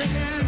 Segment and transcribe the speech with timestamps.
[0.00, 0.39] Bring.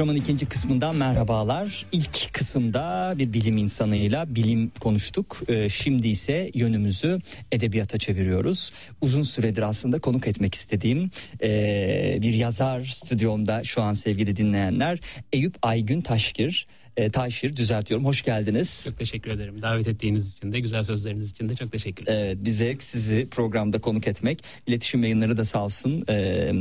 [0.00, 1.86] Programın ikinci kısmından merhabalar.
[1.92, 5.42] İlk kısımda bir bilim insanıyla bilim konuştuk.
[5.48, 7.18] Ee, şimdi ise yönümüzü
[7.52, 8.72] edebiyata çeviriyoruz.
[9.00, 11.10] Uzun süredir aslında konuk etmek istediğim
[11.42, 14.98] e, bir yazar stüdyomda şu an sevgili dinleyenler.
[15.32, 18.06] Eyüp Aygün Taşkir e, Taşir düzeltiyorum.
[18.06, 18.82] Hoş geldiniz.
[18.84, 19.62] Çok teşekkür ederim.
[19.62, 22.24] Davet ettiğiniz için de güzel sözleriniz için de çok teşekkürler.
[22.24, 24.44] Evet, bize sizi programda konuk etmek.
[24.66, 26.52] İletişim yayınları da sağ olsun e, e,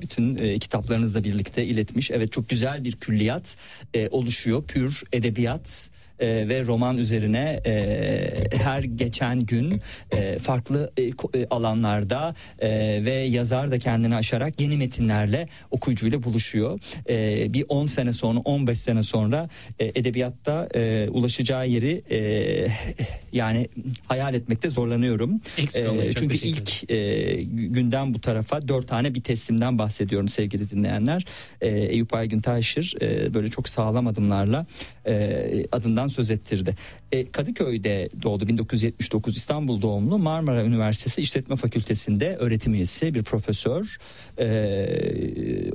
[0.00, 2.10] bütün e, kitaplarınızla birlikte iletmiş.
[2.10, 3.56] Evet çok güzel bir külliyat
[3.94, 4.64] e, oluşuyor.
[4.64, 5.90] Pür edebiyat
[6.20, 9.80] e, ve roman üzerine e, her geçen gün
[10.12, 11.12] e, farklı e, e,
[11.50, 12.68] alanlarda e,
[13.04, 16.80] ve yazar da kendini aşarak yeni metinlerle okuyucuyla buluşuyor.
[17.08, 22.18] E, bir 10 sene sonra 15 sene sonra e, edebiyatta e, ulaşacağı yeri e,
[23.32, 23.68] yani
[24.06, 25.40] hayal etmekte zorlanıyorum.
[25.58, 31.24] E, çünkü ilk e, günden bu tarafa dört tane bir teslimden bahsediyorum sevgili dinleyenler.
[31.60, 34.66] E, Eyüp Aygün Taşır e, böyle çok sağlam adımlarla
[35.06, 36.76] e, adından söz ettirdi.
[37.12, 43.96] E, Kadıköy'de doğdu 1979 İstanbul doğumlu Marmara Üniversitesi İşletme Fakültesi'nde öğretim üyesi bir profesör
[44.38, 44.46] e,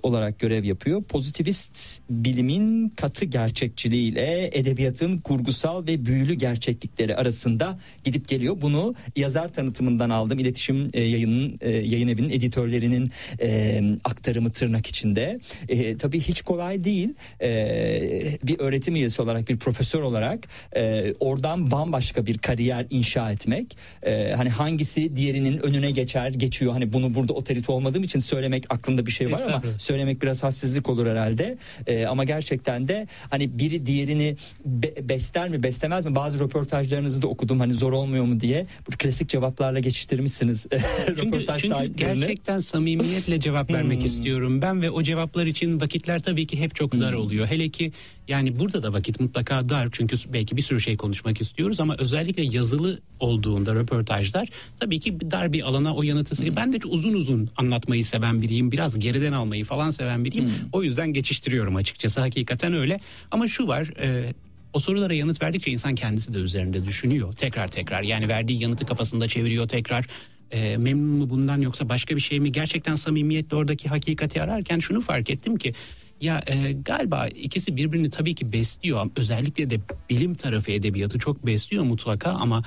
[0.03, 1.03] olarak görev yapıyor.
[1.03, 8.57] Pozitivist bilimin katı gerçekçiliğiyle edebiyatın kurgusal ve büyülü gerçeklikleri arasında gidip geliyor.
[8.61, 10.39] Bunu yazar tanıtımından aldım.
[10.39, 13.11] İletişim e, yayının e, yayın evinin editörlerinin
[13.41, 15.39] e, aktarımı tırnak içinde.
[15.69, 17.13] E, tabii hiç kolay değil.
[17.41, 23.77] E, bir öğretim üyesi olarak bir profesör olarak e, oradan bambaşka bir kariyer inşa etmek.
[24.03, 26.73] E, hani hangisi diğerinin önüne geçer geçiyor.
[26.73, 30.89] Hani bunu burada otorite olmadığım için söylemek aklımda bir şey var ama söylemek biraz hassizlik
[30.89, 31.57] olur herhalde.
[31.88, 34.35] E, ama gerçekten de hani biri diğerini
[34.65, 36.15] be, besler mi beslemez mi?
[36.15, 38.65] Bazı röportajlarınızı da okudum hani zor olmuyor mu diye.
[38.88, 40.67] Bu klasik cevaplarla geçiştirmişsiniz.
[41.07, 44.06] çünkü, çünkü gerçekten samimiyetle cevap vermek hmm.
[44.06, 47.21] istiyorum ben ve o cevaplar için vakitler tabii ki hep çok dar hmm.
[47.21, 47.47] oluyor.
[47.47, 47.91] Hele ki
[48.27, 52.44] yani burada da vakit mutlaka dar çünkü belki bir sürü şey konuşmak istiyoruz ama özellikle
[52.44, 56.56] yazılı olduğunda röportajlar tabii ki dar bir alana o yanıtı hmm.
[56.56, 58.71] ben de uzun uzun anlatmayı seven biriyim.
[58.71, 60.45] Biraz geriden almayı falan seven biriyim.
[60.45, 60.53] Hmm.
[60.71, 62.21] O yüzden geçiştiriyorum açıkçası.
[62.21, 63.00] Hakikaten öyle.
[63.31, 64.33] Ama şu var e,
[64.74, 68.01] o sorulara yanıt verdikçe insan kendisi de üzerinde düşünüyor tekrar tekrar.
[68.01, 70.07] Yani verdiği yanıtı kafasında çeviriyor tekrar.
[70.51, 72.51] E, memnun mu bundan yoksa başka bir şey mi?
[72.51, 75.74] Gerçekten samimiyetle oradaki hakikati ararken şunu fark ettim ki
[76.21, 79.12] ya e, galiba ikisi birbirini tabii ki besliyor.
[79.15, 79.79] Özellikle de
[80.09, 82.63] bilim tarafı edebiyatı çok besliyor mutlaka ama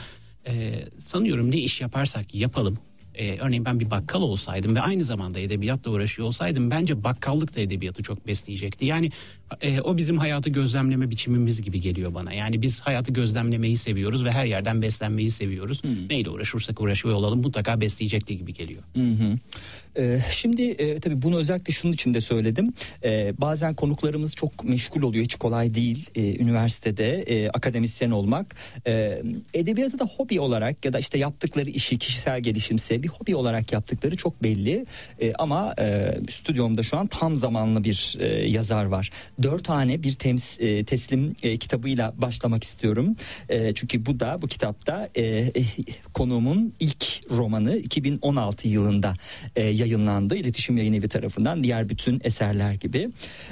[0.47, 2.79] e, sanıyorum ne iş yaparsak yapalım
[3.14, 7.61] e, örneğin ben bir bakkal olsaydım ve aynı zamanda edebiyatla uğraşıyor olsaydım bence bakkallık da
[7.61, 8.84] edebiyatı çok besleyecekti.
[8.84, 9.11] Yani
[9.61, 12.32] e, o bizim hayatı gözlemleme biçimimiz gibi geliyor bana.
[12.32, 15.84] Yani biz hayatı gözlemlemeyi seviyoruz ve her yerden beslenmeyi seviyoruz.
[15.84, 16.08] Hmm.
[16.11, 18.82] Neyle uğraşırsak uğraşıyor olalım mutlaka besleyecekti gibi geliyor.
[18.94, 19.38] Hmm.
[19.99, 22.72] Ee, şimdi e, tabii bunu özellikle şunun için de söyledim.
[23.05, 25.25] Ee, bazen konuklarımız çok meşgul oluyor.
[25.25, 28.56] Hiç kolay değil e, üniversitede e, akademisyen olmak.
[28.87, 29.22] E,
[29.55, 34.17] edebiyatı da hobi olarak ya da işte yaptıkları işi kişisel gelişimse bir hobi olarak yaptıkları
[34.17, 34.87] çok belli.
[35.21, 39.11] E, ama e, stüdyomda şu an tam zamanlı bir e, yazar var.
[39.43, 43.17] Dört tane bir tems, e, teslim e, kitabıyla başlamak istiyorum.
[43.49, 45.53] E, çünkü bu da bu kitapta e, e,
[46.15, 49.15] konuğumun ilk romanı 2016 yılında
[49.57, 50.37] e, yayınlandı.
[50.37, 53.11] İletişim Yayın Evi tarafından diğer bütün eserler gibi.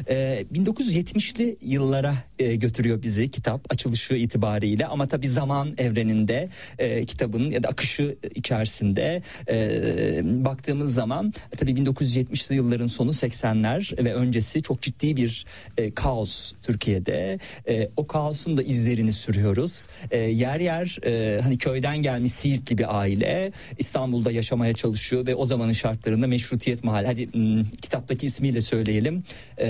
[0.09, 6.49] E, 1970'li yıllara e, götürüyor bizi kitap açılışı itibariyle ama tabi zaman evreninde
[6.79, 14.05] e, kitabın ya da akışı içerisinde e, baktığımız zaman e, tabii 1970'li yılların sonu 80'ler
[14.05, 15.47] ve öncesi çok ciddi bir
[15.79, 17.39] e, kaos Türkiye'de.
[17.69, 19.87] E, o kaosun da izlerini sürüyoruz.
[20.11, 25.45] E, yer yer e, hani köyden gelmiş Siirt gibi aile İstanbul'da yaşamaya çalışıyor ve o
[25.45, 29.23] zamanın şartlarında meşrutiyet mahalle hadi m, hmm, kitaptaki ismiyle söyleyelim.
[29.59, 29.67] E,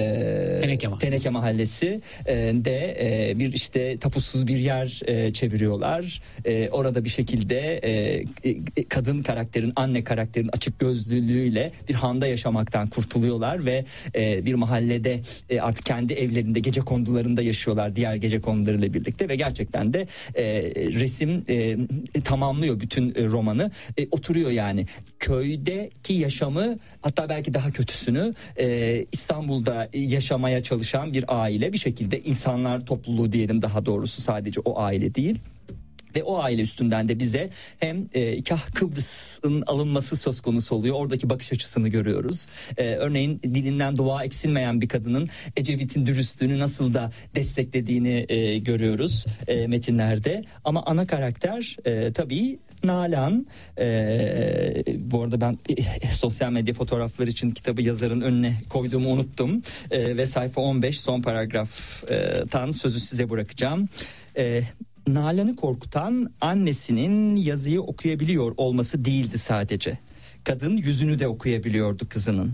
[0.61, 1.11] Teneke Mahallesi.
[1.11, 6.23] Teneke Mahallesi e, de e, bir işte tapusuz bir yer e, çeviriyorlar.
[6.45, 8.25] E, orada bir şekilde e,
[8.77, 9.23] e, kadın
[9.63, 15.21] karakterin anne karakterin açık gözlülüğüyle bir handa yaşamaktan kurtuluyorlar ve e, bir mahallede
[15.51, 20.45] e, artık kendi evlerinde gece kondularında yaşıyorlar diğer gece kondularıyla birlikte ve gerçekten de e,
[20.75, 21.77] resim e,
[22.25, 23.71] tamamlıyor bütün e, romanı.
[23.99, 24.87] E, oturuyor yani.
[25.19, 31.73] Köydeki yaşamı hatta belki daha kötüsünü e, İstanbul'da yaşamaya çalışan bir aile.
[31.73, 35.39] Bir şekilde insanlar topluluğu diyelim daha doğrusu sadece o aile değil
[36.17, 37.51] ve o aile üstünden de bize
[37.81, 40.95] hem e, kah Kıbrıs'ın alınması söz konusu oluyor.
[40.95, 42.47] Oradaki bakış açısını görüyoruz.
[42.77, 49.67] E, örneğin dilinden dua eksilmeyen bir kadının Ecevit'in dürüstlüğünü nasıl da desteklediğini e, görüyoruz e,
[49.67, 50.45] metinlerde.
[50.65, 53.47] Ama ana karakter e, tabii Nalan
[53.79, 60.17] e, bu arada ben e, sosyal medya fotoğrafları için kitabı yazarın önüne koyduğumu unuttum e,
[60.17, 63.89] ve sayfa 15 son paragraftan sözü size bırakacağım.
[64.37, 64.63] E,
[65.07, 69.99] Nalan'ı korkutan annesinin yazıyı okuyabiliyor olması değildi sadece.
[70.45, 72.53] Kadın yüzünü de okuyabiliyordu kızının.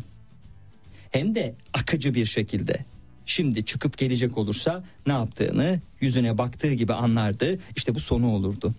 [1.11, 2.85] Hem de akıcı bir şekilde.
[3.27, 7.59] Şimdi çıkıp gelecek olursa ne yaptığını yüzüne baktığı gibi anlardı.
[7.77, 8.75] İşte bu sonu olurdu.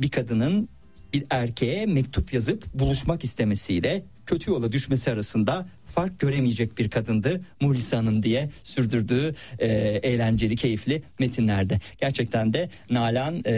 [0.00, 0.68] Bir kadının
[1.12, 7.96] bir erkeğe mektup yazıp buluşmak istemesiyle kötü yola düşmesi arasında fark göremeyecek bir kadındı Muhlise
[7.96, 9.66] Hanım diye sürdürdüğü e,
[10.02, 11.78] eğlenceli keyifli metinlerde.
[12.00, 13.52] Gerçekten de Nalan e,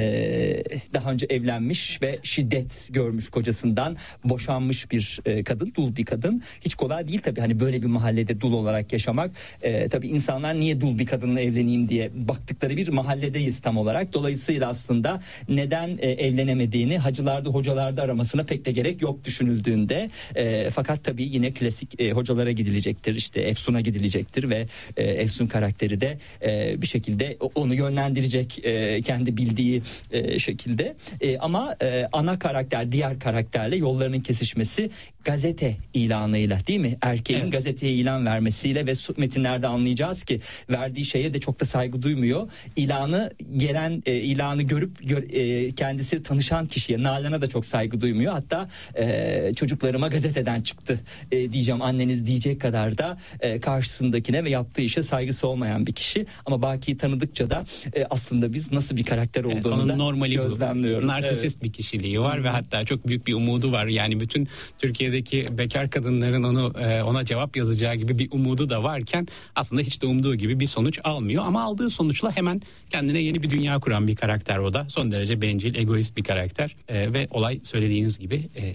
[0.95, 6.43] daha önce evlenmiş ve şiddet görmüş kocasından boşanmış bir e, kadın dul bir kadın.
[6.61, 9.31] Hiç kolay değil tabii hani böyle bir mahallede dul olarak yaşamak.
[9.63, 14.13] E, tabii insanlar niye dul bir kadınla evleneyim diye baktıkları bir mahalledeyiz tam olarak.
[14.13, 20.11] Dolayısıyla aslında neden e, evlenemediğini hacılarda hocalarda aramasına pek de gerek yok düşünüldüğünde.
[20.35, 26.01] E, fakat tabii yine klasik e, hocalara gidilecektir işte Efsun'a gidilecektir ve e, Efsun karakteri
[26.01, 30.97] de e, bir şekilde onu yönlendirecek e, kendi bildiği e, şekilde.
[31.21, 34.91] E, ama e, ana karakter diğer karakterle yollarının kesişmesi
[35.25, 36.97] gazete ilanıyla değil mi?
[37.03, 37.53] Erkeğin evet.
[37.53, 42.51] gazeteye ilan vermesiyle ve metinlerde anlayacağız ki verdiği şeye de çok da saygı duymuyor.
[42.77, 48.33] İlanı gelen e, ilanı görüp gör, e, kendisi tanışan kişiye Nalan'a da çok saygı duymuyor.
[48.33, 51.01] Hatta e, çocuklarıma gazeteden çıktı
[51.33, 56.27] e, diyeceğim anneniz diyecek kadar da e, karşısındakine ve yaptığı işe saygısı olmayan bir kişi
[56.47, 57.65] ama Baki'yi tanıdıkça da
[57.95, 61.05] e, aslında biz nasıl bir karakter olduğunu evet, da normali gözlemliyoruz.
[61.05, 61.07] Bu.
[61.07, 61.65] Narsisist evet.
[61.65, 63.87] bir kişiliği var ve hatta çok büyük bir umudu var.
[63.87, 64.49] Yani bütün
[64.79, 70.03] Türkiye'deki bekar kadınların onu e, ona cevap yazacağı gibi bir umudu da varken aslında hiç
[70.03, 74.07] de umduğu gibi bir sonuç almıyor ama aldığı sonuçla hemen kendine yeni bir dünya kuran
[74.07, 74.87] bir karakter o da.
[74.89, 78.75] Son derece bencil, egoist bir karakter e, ve olay söylediğiniz gibi e,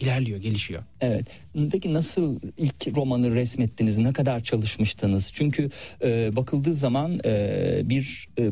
[0.00, 0.82] ilerliyor, gelişiyor.
[1.00, 1.26] Evet.
[1.72, 3.98] Peki nasıl ilk romanı resmettiniz?
[3.98, 5.32] Ne kadar çalışmıştınız?
[5.34, 5.70] Çünkü
[6.02, 8.48] e, bakıldığı zaman e, bir e,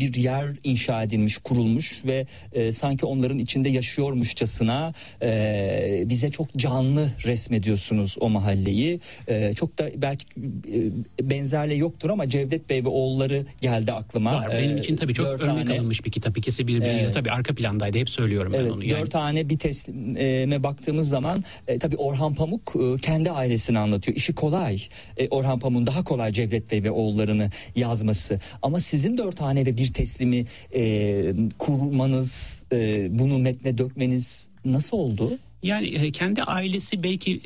[0.00, 7.10] bir yer inşa edilmiş, kurulmuş ve e, sanki onların içinde yaşıyormuşçasına e, bize çok canlı
[7.24, 9.00] resmediyorsunuz o mahalleyi.
[9.28, 10.26] E, çok da belki
[11.20, 14.32] e, benzerliği yoktur ama Cevdet Bey ve oğulları geldi aklıma.
[14.32, 14.48] Var.
[14.52, 16.38] Benim e, için tabii çok örnek tane, alınmış bir kitap.
[16.38, 17.14] İkisi birbiriyle evet.
[17.14, 17.98] tabii arka plandaydı.
[17.98, 18.84] Hep söylüyorum evet, ben onu.
[18.84, 19.00] Yani.
[19.00, 24.16] Dört tane bir teslime baktığımız zaman e, tabii Orhan Pamuk e, kendi ailesini anlatıyor.
[24.16, 24.78] İşi kolay.
[25.16, 28.40] E, Orhan Pamuk'un daha kolay Cevdet Bey ve oğullarını yazması.
[28.62, 32.64] Ama sizin dört tane ve bir teslimi e, kurmanız,
[33.10, 35.38] bunu metne dökmeniz nasıl oldu?
[35.62, 37.40] Yani kendi ailesi belki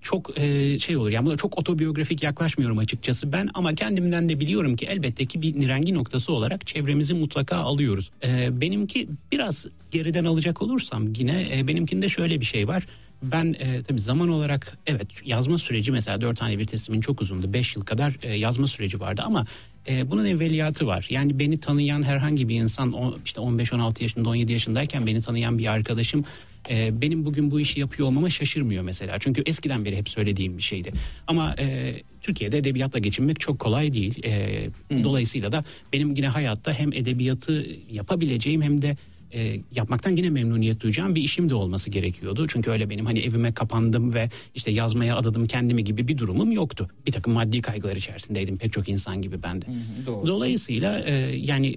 [0.00, 0.30] çok
[0.78, 1.10] şey olur.
[1.10, 5.60] Yani buna çok otobiyografik yaklaşmıyorum açıkçası ben ama kendimden de biliyorum ki elbette ki bir
[5.60, 8.10] nirengi noktası olarak çevremizi mutlaka alıyoruz.
[8.50, 12.86] Benimki biraz geriden alacak olursam yine benimkinde şöyle bir şey var.
[13.22, 17.52] Ben e, tabii zaman olarak evet yazma süreci mesela dört tane bir teslimin çok uzundu.
[17.52, 19.46] Beş yıl kadar e, yazma süreci vardı ama
[19.88, 21.06] e, bunun evveliyatı var.
[21.10, 25.66] Yani beni tanıyan herhangi bir insan o, işte 15-16 yaşında 17 yaşındayken beni tanıyan bir
[25.66, 26.24] arkadaşım
[26.70, 29.18] e, benim bugün bu işi yapıyor olmama şaşırmıyor mesela.
[29.18, 30.92] Çünkü eskiden beri hep söylediğim bir şeydi.
[31.26, 34.24] Ama e, Türkiye'de edebiyatla geçinmek çok kolay değil.
[34.24, 35.04] E, hmm.
[35.04, 38.96] Dolayısıyla da benim yine hayatta hem edebiyatı yapabileceğim hem de
[39.34, 42.46] e, yapmaktan yine memnuniyet duyacağım bir işim de olması gerekiyordu.
[42.48, 46.88] Çünkü öyle benim hani evime kapandım ve işte yazmaya adadım kendimi gibi bir durumum yoktu.
[47.06, 49.66] Bir takım maddi kaygılar içerisindeydim pek çok insan gibi ben de.
[50.06, 50.26] Doğru.
[50.26, 51.76] Dolayısıyla e, yani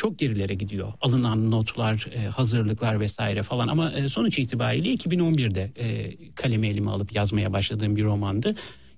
[0.00, 0.92] çok gerilere gidiyor.
[1.00, 7.12] Alınan notlar, e, hazırlıklar vesaire falan ama e, sonuç itibariyle 2011'de e, kalemi elime alıp
[7.12, 8.54] yazmaya başladığım bir romandı.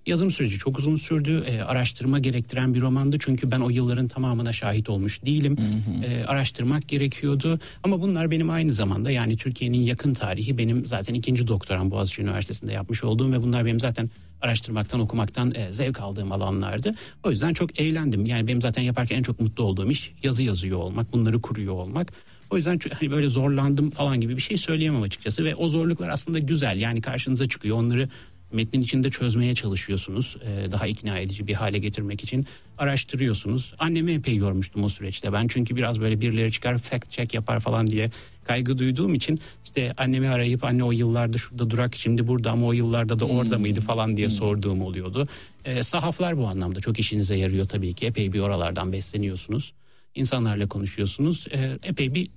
[0.07, 1.45] Yazım süreci çok uzun sürdü.
[1.47, 3.17] E, araştırma gerektiren bir romandı.
[3.21, 5.57] Çünkü ben o yılların tamamına şahit olmuş değilim.
[5.57, 6.13] Hı hı.
[6.13, 7.61] E, araştırmak gerekiyordu.
[7.83, 12.73] Ama bunlar benim aynı zamanda yani Türkiye'nin yakın tarihi benim zaten ikinci doktoram Boğaziçi Üniversitesi'nde
[12.73, 16.95] yapmış olduğum ve bunlar benim zaten araştırmaktan, okumaktan e, zevk aldığım alanlardı.
[17.25, 18.27] O yüzden çok eğlendim.
[18.27, 22.13] Yani benim zaten yaparken en çok mutlu olduğum iş yazı yazıyor olmak, bunları kuruyor olmak.
[22.51, 26.39] O yüzden hani böyle zorlandım falan gibi bir şey söyleyemem açıkçası ve o zorluklar aslında
[26.39, 26.79] güzel.
[26.79, 27.77] Yani karşınıza çıkıyor.
[27.77, 28.09] Onları
[28.53, 30.37] metnin içinde çözmeye çalışıyorsunuz.
[30.43, 32.47] E, daha ikna edici bir hale getirmek için
[32.79, 33.75] araştırıyorsunuz.
[33.79, 37.87] Annemi epey yormuştum o süreçte ben çünkü biraz böyle birileri çıkar fact check yapar falan
[37.87, 38.11] diye
[38.45, 42.73] kaygı duyduğum için işte annemi arayıp anne o yıllarda şurada durak şimdi burada ama o
[42.73, 43.61] yıllarda da orada hmm.
[43.61, 44.35] mıydı falan diye hmm.
[44.35, 45.27] sorduğum oluyordu.
[45.65, 49.73] E, sahaflar bu anlamda çok işinize yarıyor tabii ki epey bir oralardan besleniyorsunuz.
[50.15, 51.47] İnsanlarla konuşuyorsunuz.
[51.51, 52.31] E, epey bir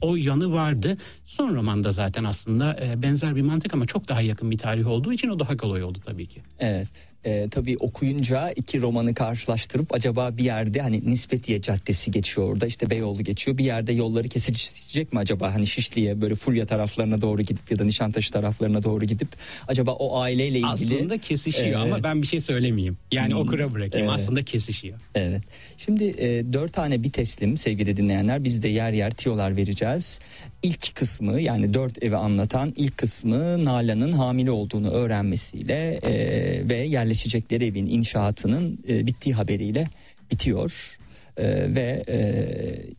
[0.00, 0.96] o yanı vardı.
[1.24, 5.12] Son romanda zaten aslında e, benzer bir mantık ama çok daha yakın bir tarih olduğu
[5.12, 6.42] için o daha kolay oldu tabii ki.
[6.58, 6.88] Evet
[7.24, 12.90] e, tabii okuyunca iki romanı karşılaştırıp acaba bir yerde hani Nispetiye Caddesi geçiyor orada işte
[12.90, 13.58] Beyoğlu geçiyor.
[13.58, 15.54] Bir yerde yolları kesişecek mi acaba?
[15.54, 19.28] Hani Şişli'ye böyle Fulya taraflarına doğru gidip ya da Nişantaşı taraflarına doğru gidip
[19.68, 22.98] acaba o aileyle ilgili aslında kesişiyor e, ama ben bir şey söylemeyeyim.
[23.12, 24.08] Yani hmm, okura bırakayım.
[24.08, 24.20] evet.
[24.20, 24.98] aslında kesişiyor.
[25.14, 25.42] Evet.
[25.78, 30.20] Şimdi e, dört tane bir teslim sevgili dinleyenler biz de yer yer tiyolar vereceğiz.
[30.62, 36.76] İlk kısmı yani dört evi anlatan ilk kısmı Nalan'ın hamile olduğunu öğrenmesiyle e, ve
[37.08, 39.88] yerleşecekleri evin inşaatının e, bittiği haberiyle
[40.30, 40.98] bitiyor.
[41.38, 42.18] Ee, ve e,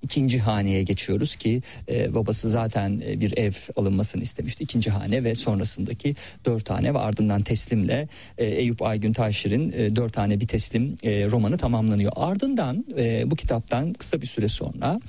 [0.01, 4.63] ikinci haneye geçiyoruz ki e, babası zaten e, bir ev alınmasını istemişti.
[4.63, 10.13] ikinci hane ve sonrasındaki dört tane ve ardından teslimle e, Eyüp Aygün Taşir'in e, dört
[10.13, 12.11] tane bir teslim e, romanı tamamlanıyor.
[12.15, 14.99] Ardından e, bu kitaptan kısa bir süre sonra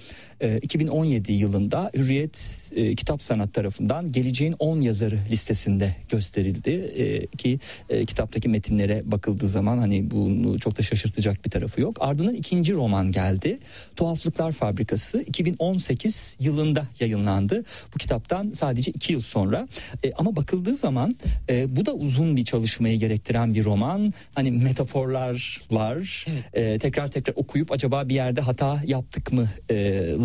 [0.40, 8.04] 2017 yılında Hürriyet e, Kitap Sanat tarafından geleceğin 10 yazarı listesinde gösterildi e, ki e,
[8.04, 11.96] kitaptaki metinlere bakıldığı zaman hani bunu çok da şaşırtacak bir tarafı yok.
[12.00, 13.58] Ardından ikinci roman geldi.
[13.96, 17.64] Tuhaflıklar Fabrikası 2018 yılında yayınlandı.
[17.94, 19.68] Bu kitaptan sadece iki yıl sonra.
[20.04, 21.16] E, ama bakıldığı zaman
[21.48, 24.14] e, bu da uzun bir çalışmayı gerektiren bir roman.
[24.34, 26.26] Hani metaforlar var.
[26.28, 26.74] Evet.
[26.74, 29.76] E, tekrar tekrar okuyup acaba bir yerde hata yaptık mı e,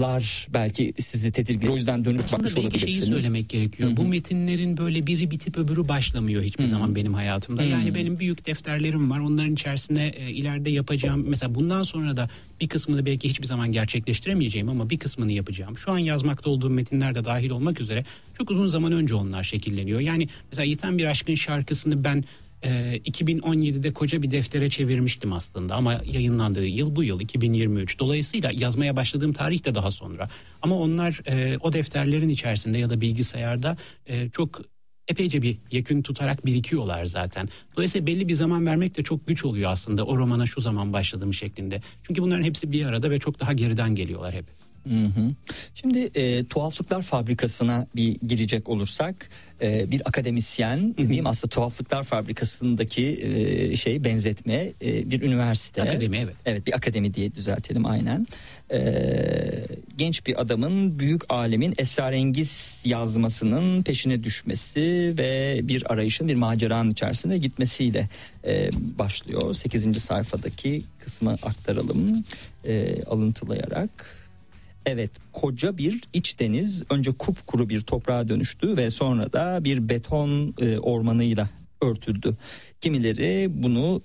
[0.05, 1.67] lar belki sizi tedirgin.
[1.67, 3.89] O yüzden dönüp Aslında bakmış belki şeyi söylemek gerekiyor.
[3.89, 3.97] Hı-hı.
[3.97, 6.69] Bu metinlerin böyle biri bitip öbürü başlamıyor hiçbir Hı-hı.
[6.69, 7.61] zaman benim hayatımda.
[7.61, 7.69] Hı-hı.
[7.69, 9.19] Yani benim büyük defterlerim var.
[9.19, 12.29] Onların içerisine e, ileride yapacağım mesela bundan sonra da
[12.61, 15.77] bir kısmını belki hiçbir zaman gerçekleştiremeyeceğim ama bir kısmını yapacağım.
[15.77, 18.05] Şu an yazmakta olduğum metinler de dahil olmak üzere
[18.37, 19.99] çok uzun zaman önce onlar şekilleniyor.
[19.99, 22.23] Yani mesela Yiten Bir Aşkın şarkısını ben
[22.65, 27.99] 2017'de koca bir deftere çevirmiştim aslında ama yayınlandığı yıl bu yıl 2023.
[27.99, 30.29] Dolayısıyla yazmaya başladığım tarih de daha sonra.
[30.61, 31.21] Ama onlar
[31.61, 33.77] o defterlerin içerisinde ya da bilgisayarda
[34.31, 34.61] çok
[35.07, 37.49] epeyce bir yakın tutarak birikiyorlar zaten.
[37.75, 41.33] Dolayısıyla belli bir zaman vermek de çok güç oluyor aslında o romana şu zaman başladığım
[41.33, 41.81] şeklinde.
[42.03, 44.45] Çünkü bunların hepsi bir arada ve çok daha geriden geliyorlar hep.
[44.89, 45.31] Hı hı.
[45.75, 49.29] Şimdi e, tuhaflıklar fabrikasına bir girecek olursak
[49.61, 51.07] e, bir akademisyen hı hı.
[51.07, 55.81] diyeyim aslında tuhaflıklar fabrikasındaki e, şey benzetme e, bir üniversite.
[55.81, 56.35] Akademi evet.
[56.45, 58.27] Evet bir akademi diye düzeltelim aynen.
[58.71, 58.79] E,
[59.97, 67.37] genç bir adamın büyük alemin esrarengiz yazmasının peşine düşmesi ve bir arayışın bir maceranın içerisinde
[67.37, 68.09] gitmesiyle
[68.47, 69.53] e, başlıyor.
[69.53, 70.01] 8.
[70.01, 72.23] sayfadaki kısmı aktaralım
[72.65, 74.24] e, alıntılayarak.
[74.85, 80.53] Evet koca bir iç deniz önce kupkuru bir toprağa dönüştü ve sonra da bir beton
[80.61, 81.49] e, ormanıyla
[81.81, 82.37] örtüldü.
[82.81, 84.01] Kimileri bunu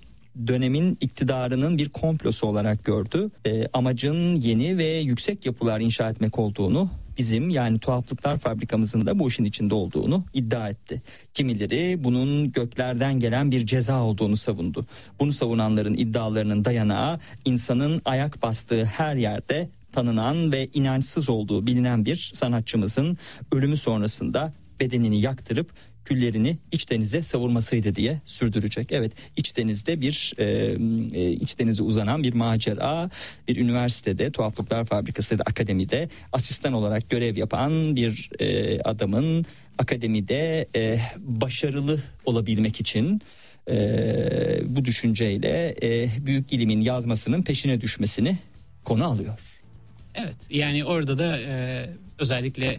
[0.47, 3.29] dönemin iktidarının bir komplosu olarak gördü.
[3.45, 9.27] E, amacın yeni ve yüksek yapılar inşa etmek olduğunu bizim yani tuhaflıklar fabrikamızın da bu
[9.27, 11.01] işin içinde olduğunu iddia etti.
[11.33, 14.85] Kimileri bunun göklerden gelen bir ceza olduğunu savundu.
[15.19, 22.31] Bunu savunanların iddialarının dayanağı insanın ayak bastığı her yerde tanınan ve inançsız olduğu bilinen bir
[22.33, 23.17] sanatçımızın
[23.51, 25.71] ölümü sonrasında bedenini yaktırıp
[26.05, 28.91] küllerini iç denize savurmasıydı diye sürdürecek.
[28.91, 30.43] Evet iç denizde bir e,
[31.19, 33.09] e, iç denize uzanan bir macera
[33.47, 39.45] bir üniversitede tuhaflıklar fabrikasında akademide asistan olarak görev yapan bir e, adamın
[39.77, 43.21] akademide e, başarılı olabilmek için
[43.69, 43.75] e,
[44.65, 48.37] bu düşünceyle e, büyük ilimin yazmasının peşine düşmesini
[48.83, 49.50] konu alıyor.
[50.15, 51.89] Evet yani orada da e,
[52.19, 52.77] özellikle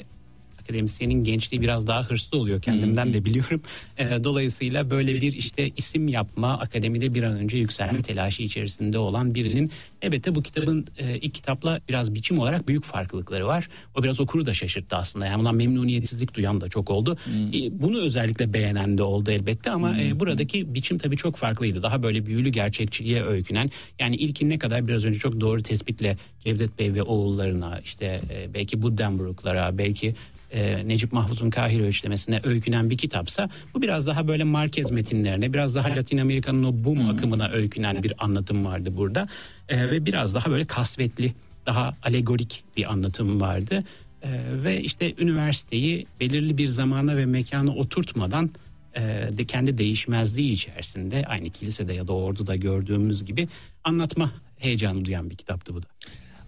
[0.73, 3.63] akademisyenin gençliği biraz daha hırslı oluyor kendimden de biliyorum.
[3.99, 9.35] E, dolayısıyla böyle bir işte isim yapma akademide bir an önce yükselme telaşı içerisinde olan
[9.35, 9.71] birinin
[10.03, 13.69] elbette bu kitabın e, ilk kitapla biraz biçim olarak büyük farklılıkları var.
[13.95, 15.27] O biraz okuru da şaşırttı aslında.
[15.27, 17.17] Yani bundan memnuniyetsizlik duyan da çok oldu.
[17.55, 21.83] E, bunu özellikle beğenen de oldu elbette ama e, buradaki biçim tabii çok farklıydı.
[21.83, 26.79] Daha böyle büyülü gerçekçiliğe öykünen yani ilkin ne kadar biraz önce çok doğru tespitle Cevdet
[26.79, 30.15] Bey ve oğullarına işte e, belki Buddenbrook'lara belki
[30.53, 35.75] e, Necip Mahfuz'un Kahire Öğüşlemesi'ne öykünen bir kitapsa bu biraz daha böyle Marquez metinlerine biraz
[35.75, 37.11] daha Latin Amerika'nın o boom hmm.
[37.11, 39.29] akımına öykünen bir anlatım vardı burada
[39.69, 41.33] e, ve biraz daha böyle kasvetli
[41.67, 43.85] daha alegorik bir anlatım vardı
[44.23, 44.29] e,
[44.65, 48.51] ve işte üniversiteyi belirli bir zamana ve mekana oturtmadan
[48.97, 49.01] e,
[49.39, 53.49] de kendi değişmezliği içerisinde aynı kilisede ya da orduda gördüğümüz gibi
[53.85, 55.87] anlatma heyecanı duyan bir kitaptı bu da.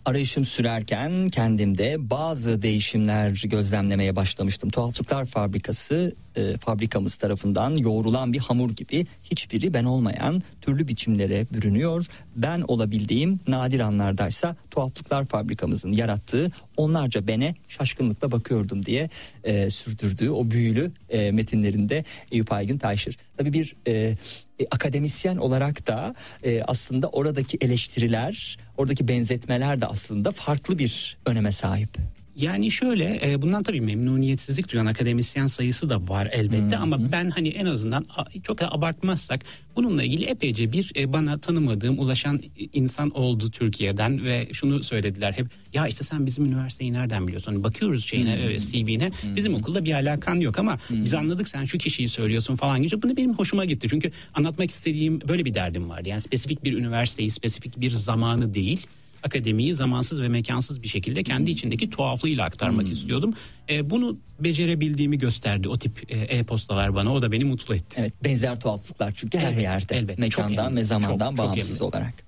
[0.04, 4.70] Arayışım sürerken kendimde bazı değişimler gözlemlemeye başlamıştım.
[4.70, 12.06] Tuhaflıklar Fabrikası e, fabrikamız tarafından yoğrulan bir hamur gibi hiçbiri ben olmayan türlü biçimlere bürünüyor.
[12.36, 19.10] Ben olabildiğim nadir anlardaysa tuhaflıklar fabrikamızın yarattığı onlarca bene şaşkınlıkla bakıyordum diye
[19.44, 23.16] e, sürdürdüğü o büyülü e, metinlerinde Eyüp Aygün Tayşır.
[23.36, 24.16] Tabii bir e,
[24.60, 26.14] e, akademisyen olarak da
[26.44, 31.96] e, aslında oradaki eleştiriler, oradaki benzetmeler de aslında farklı bir öneme sahip.
[32.36, 36.82] Yani şöyle e, bundan tabii memnuniyetsizlik duyan akademisyen sayısı da var elbette hmm.
[36.82, 38.06] ama ben hani en azından
[38.42, 39.40] çok abartmazsak
[39.76, 42.42] bununla ilgili epeyce bir e, bana tanımadığım ulaşan
[42.72, 47.52] insan oldu Türkiye'den ve şunu söylediler hep ya işte sen bizim üniversiteyi nereden biliyorsun?
[47.52, 48.56] Hani bakıyoruz şeyine hmm.
[48.56, 49.36] CV'ne hmm.
[49.36, 51.04] bizim okulda bir alakan yok ama hmm.
[51.04, 53.02] biz anladık sen şu kişiyi söylüyorsun falan gibi.
[53.02, 56.08] Bunu benim hoşuma gitti çünkü anlatmak istediğim böyle bir derdim vardı.
[56.08, 58.86] Yani spesifik bir üniversiteyi spesifik bir zamanı değil
[59.24, 62.92] akademiyi zamansız ve mekansız bir şekilde kendi içindeki tuhaflığıyla aktarmak hmm.
[62.92, 63.34] istiyordum.
[63.70, 67.12] E, bunu becerebildiğimi gösterdi o tip e, e-postalar bana.
[67.12, 67.96] O da beni mutlu etti.
[68.00, 69.96] Evet benzer tuhaflıklar çünkü her evet, yerde.
[69.96, 72.23] Elbette, mekandan ve zamandan çok, bağımsız çok olarak.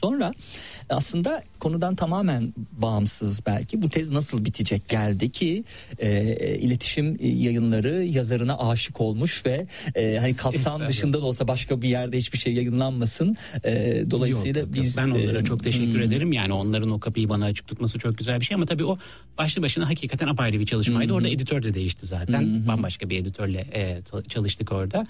[0.00, 0.32] Sonra
[0.90, 5.64] aslında konudan tamamen bağımsız belki bu tez nasıl bitecek geldi ki
[5.98, 11.88] e, iletişim yayınları yazarına aşık olmuş ve e, hani kapsam dışında da olsa başka bir
[11.88, 13.36] yerde hiçbir şey yayınlanmasın.
[13.64, 16.02] E, dolayısıyla yok, yok, biz ben onlara e, çok teşekkür hmm.
[16.02, 16.32] ederim.
[16.32, 18.98] Yani onların o kapıyı bana açık tutması çok güzel bir şey ama tabii o
[19.38, 21.08] başlı başına hakikaten apayrı bir çalışmaydı.
[21.08, 21.16] Hmm.
[21.16, 22.40] Orada editör de değişti zaten.
[22.40, 22.66] Hmm.
[22.68, 25.06] Bambaşka bir editörle e, çalıştık orada.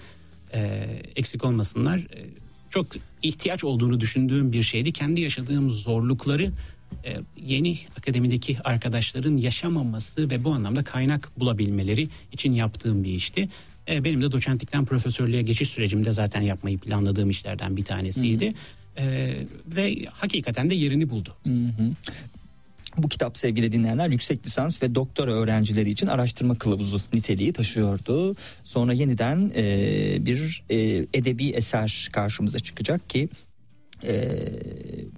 [0.54, 1.98] E, eksik olmasınlar.
[1.98, 2.86] E, çok
[3.22, 4.92] ihtiyaç olduğunu düşündüğüm bir şeydi.
[4.92, 6.52] Kendi yaşadığım zorlukları
[7.04, 13.48] e, yeni akademideki arkadaşların yaşamaması ve bu anlamda kaynak bulabilmeleri için yaptığım bir işti.
[13.90, 18.46] E, benim de doçentlikten profesörlüğe geçiş sürecimde zaten yapmayı planladığım işlerden bir tanesiydi.
[18.46, 18.54] Hı hı.
[19.00, 21.36] Ee, ve hakikaten de yerini buldu.
[21.44, 21.90] Hı hı.
[22.96, 28.36] Bu kitap sevgili dinleyenler yüksek lisans ve doktora öğrencileri için araştırma kılavuzu niteliği taşıyordu.
[28.64, 30.76] Sonra yeniden e, bir e,
[31.14, 33.28] edebi eser karşımıza çıkacak ki
[34.04, 34.38] ee,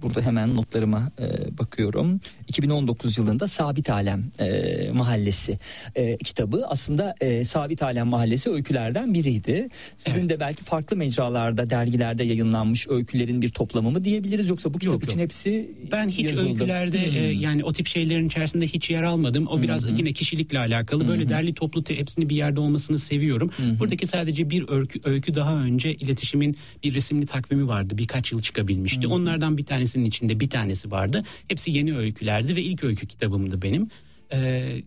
[0.01, 2.19] burada hemen notlarıma e, bakıyorum.
[2.51, 5.59] 2019 yılında Sabit Alem e, Mahallesi
[5.95, 9.67] e, kitabı aslında e, Sabit Alem Mahallesi öykülerden biriydi.
[9.97, 10.29] Sizin evet.
[10.29, 15.03] de belki farklı mecralarda, dergilerde yayınlanmış öykülerin bir toplamı mı diyebiliriz yoksa bu kitap yok,
[15.03, 15.23] için yok.
[15.23, 16.49] hepsi Ben hiç yazıldı.
[16.49, 17.17] öykülerde hmm.
[17.17, 19.47] e, yani o tip şeylerin içerisinde hiç yer almadım.
[19.47, 19.95] O biraz hmm.
[19.95, 21.07] yine kişilikle alakalı.
[21.07, 21.29] Böyle hmm.
[21.29, 23.49] derli toplu hepsini bir yerde olmasını seviyorum.
[23.55, 23.79] Hmm.
[23.79, 27.97] Buradaki sadece bir öykü, öykü daha önce iletişimin bir resimli takvimi vardı.
[27.97, 29.03] Birkaç yıl çıkabilmişti.
[29.03, 29.11] Hmm.
[29.11, 31.23] Onlardan bir tanesinin içinde bir tanesi vardı.
[31.47, 31.95] Hepsi yeni
[32.41, 33.89] öykülerdi ve ilk öykü kitabımdı benim.
[34.33, 34.83] Ee,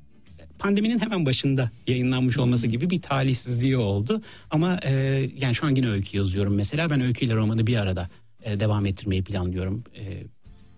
[0.59, 4.21] pandeminin hemen başında yayınlanmış olması gibi bir talihsizliği oldu.
[4.51, 4.91] Ama e,
[5.37, 6.91] yani şu an yine öykü yazıyorum mesela.
[6.91, 8.09] Ben öyküyle romanı bir arada
[8.43, 9.85] e, devam ettirmeyi planlıyorum.
[9.97, 10.03] E,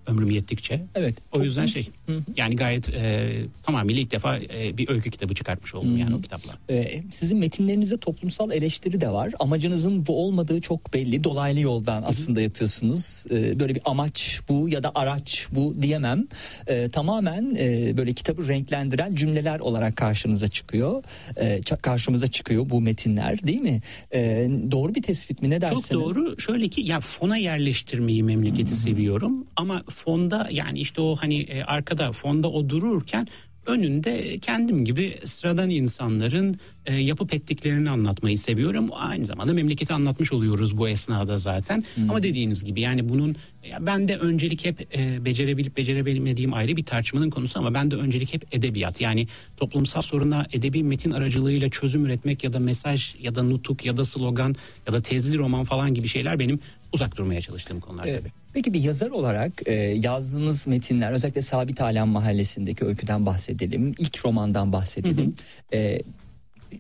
[0.07, 0.85] ömrüm yettikçe.
[0.95, 1.14] Evet.
[1.33, 2.21] O yüzden şey Hı-hı.
[2.37, 5.99] yani gayet e, tamamıyla ilk defa e, bir öykü kitabı çıkartmış oldum Hı-hı.
[5.99, 6.53] yani o kitapla.
[6.71, 9.33] Ee, sizin metinlerinizde toplumsal eleştiri de var.
[9.38, 11.25] Amacınızın bu olmadığı çok belli.
[11.25, 12.09] Dolaylı yoldan Hı-hı.
[12.09, 13.25] aslında yapıyorsunuz.
[13.31, 16.27] Ee, böyle bir amaç bu ya da araç bu diyemem.
[16.66, 21.03] Ee, tamamen e, böyle kitabı renklendiren cümleler olarak karşınıza çıkıyor.
[21.37, 23.81] Ee, karşımıza çıkıyor bu metinler değil mi?
[24.14, 25.88] Ee, doğru bir tespit mi ne dersiniz?
[25.88, 26.40] Çok doğru.
[26.40, 28.81] Şöyle ki ya fona yerleştirmeyi memleketi Hı-hı.
[28.81, 33.27] seviyorum ama fonda yani işte o hani e, arkada fonda o dururken
[33.67, 36.57] önünde kendim gibi sıradan insanların
[36.87, 38.89] e, yapıp ettiklerini anlatmayı seviyorum.
[38.93, 41.85] Aynı zamanda memleketi anlatmış oluyoruz bu esnada zaten.
[41.95, 42.11] Hmm.
[42.11, 43.37] Ama dediğiniz gibi yani bunun
[43.71, 47.97] ya ben de öncelik hep e, becerebilip becerebilmediğim ayrı bir tartışmanın konusu ama ben de
[47.97, 49.01] öncelik hep edebiyat.
[49.01, 53.97] Yani toplumsal soruna edebi metin aracılığıyla çözüm üretmek ya da mesaj ya da nutuk ya
[53.97, 54.57] da slogan
[54.87, 56.61] ya da tezli roman falan gibi şeyler benim
[56.93, 58.21] uzak durmaya çalıştığım konular evet.
[58.21, 58.33] tabii.
[58.57, 63.95] Peki bir yazar olarak e, yazdığınız metinler özellikle Sabit Alem Mahallesi'ndeki öyküden bahsedelim.
[63.99, 65.35] ilk romandan bahsedelim.
[65.71, 65.81] Hı hı.
[65.81, 66.03] E,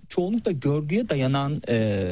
[0.08, 2.06] çoğunlukla görgüye dayanan e,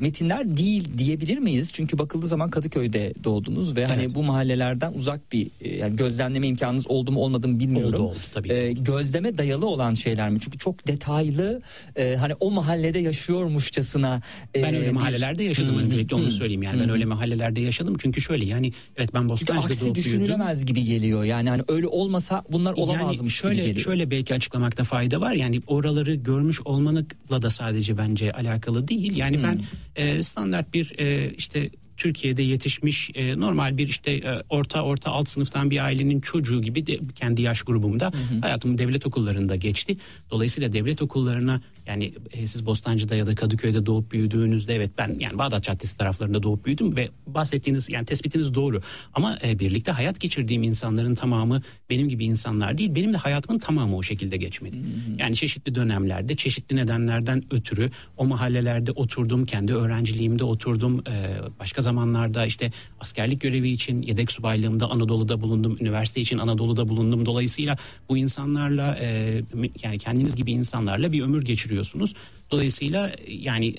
[0.00, 1.72] metinler değil diyebilir miyiz?
[1.72, 4.10] Çünkü bakıldığı zaman Kadıköy'de doğdunuz ve hani evet.
[4.10, 7.94] hani bu mahallelerden uzak bir e, yani gözlemleme imkanınız oldu mu olmadı mı bilmiyorum.
[7.94, 8.52] Oldu oldu tabii.
[8.52, 10.40] E, gözleme dayalı olan şeyler mi?
[10.40, 11.62] Çünkü çok detaylı
[11.96, 14.22] e, hani o mahallede yaşıyormuşçasına.
[14.56, 14.92] E, ben öyle bir...
[14.92, 16.62] mahallelerde yaşadım hmm, öncelikle hmm, onu söyleyeyim.
[16.62, 16.82] Yani hmm.
[16.82, 19.94] ben öyle mahallelerde yaşadım çünkü şöyle yani evet ben Bostancı'da doğup büyüdüm.
[19.94, 21.24] düşünülemez gibi geliyor.
[21.24, 23.84] Yani hani öyle olmasa bunlar olamazmış yani şöyle, gibi geliyor.
[23.84, 25.32] Şöyle belki açıklamakta fayda var.
[25.32, 29.16] Yani oraları görmüş olmanın la da sadece bence alakalı değil.
[29.16, 29.44] Yani hmm.
[29.44, 29.60] ben
[29.96, 31.70] e, standart bir e, işte
[32.00, 36.86] Türkiye'de yetişmiş e, normal bir işte e, orta orta alt sınıftan bir ailenin çocuğu gibi
[36.86, 38.40] de kendi yaş grubumda hı hı.
[38.40, 39.96] hayatım devlet okullarında geçti.
[40.30, 45.38] Dolayısıyla devlet okullarına yani e, siz Bostancı'da ya da Kadıköy'de doğup büyüdüğünüzde evet ben yani
[45.38, 48.80] Bağdat Caddesi taraflarında doğup büyüdüm ve bahsettiğiniz yani tespitiniz doğru.
[49.14, 52.94] Ama e, birlikte hayat geçirdiğim insanların tamamı benim gibi insanlar değil.
[52.94, 54.76] Benim de hayatımın tamamı o şekilde geçmedi.
[54.76, 54.82] Hı.
[55.18, 59.46] Yani çeşitli dönemlerde çeşitli nedenlerden ötürü o mahallelerde oturdum.
[59.46, 61.02] Kendi öğrenciliğimde oturdum.
[61.08, 65.76] E, başka zamanlarda işte askerlik görevi için yedek subaylığımda Anadolu'da bulundum.
[65.80, 67.26] Üniversite için Anadolu'da bulundum.
[67.26, 67.76] Dolayısıyla
[68.08, 69.40] bu insanlarla e,
[69.82, 71.46] yani kendiniz gibi insanlarla bir ömür
[71.80, 72.14] geçiriyorsunuz.
[72.50, 73.74] Dolayısıyla yani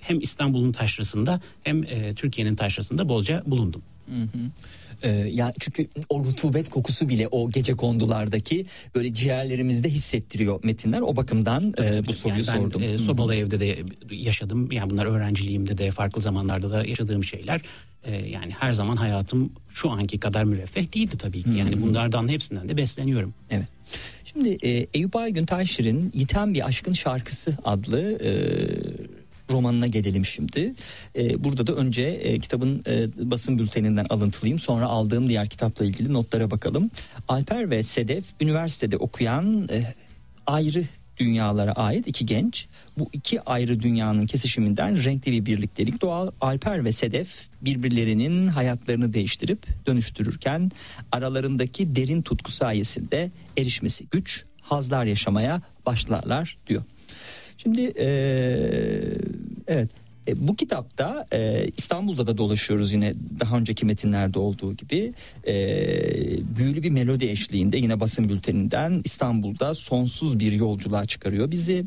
[0.00, 3.82] hem İstanbul'un taşrasında hem e, Türkiye'nin taşrasında bolca bulundum.
[4.06, 4.50] Hı hı.
[5.02, 11.00] Ee, ya çünkü o rutubet kokusu bile o gece kondulardaki böyle ciğerlerimizde hissettiriyor metinler.
[11.00, 12.82] O bakımdan tabii, e, bu soruyu yani ben, sordum.
[12.82, 14.72] E, sobalı evde de yaşadım.
[14.72, 17.60] Yani bunlar öğrenciliğimde de farklı zamanlarda da yaşadığım şeyler.
[18.04, 21.50] E, yani her zaman hayatım şu anki kadar müreffeh değildi tabii ki.
[21.50, 23.34] Yani bunlardan hepsinden de besleniyorum.
[23.50, 23.66] Evet.
[24.32, 28.30] Şimdi e, Eyüp Aygün Taşir'in Yiten Bir Aşkın Şarkısı adlı e,
[29.50, 30.74] romanına gelelim şimdi.
[31.16, 34.58] E, burada da önce e, kitabın e, basın bülteninden alıntılıyım.
[34.58, 36.90] Sonra aldığım diğer kitapla ilgili notlara bakalım.
[37.28, 39.94] Alper ve Sedef üniversitede okuyan e,
[40.46, 40.84] ayrı
[41.22, 42.66] dünyalara ait iki genç.
[42.98, 46.28] Bu iki ayrı dünyanın kesişiminden renkli bir birliktelik doğal.
[46.40, 50.70] Alper ve Sedef birbirlerinin hayatlarını değiştirip dönüştürürken
[51.12, 56.82] aralarındaki derin tutku sayesinde erişmesi güç, hazlar yaşamaya başlarlar diyor.
[57.58, 58.06] Şimdi ee,
[59.66, 59.90] evet
[60.28, 65.14] e, bu kitapta e, İstanbul'da da dolaşıyoruz yine daha önceki metinlerde olduğu gibi
[65.46, 65.54] e,
[66.56, 71.84] büyülü bir melodi eşliğinde yine basın bülteninden İstanbul'da sonsuz bir yolculuğa çıkarıyor bizi.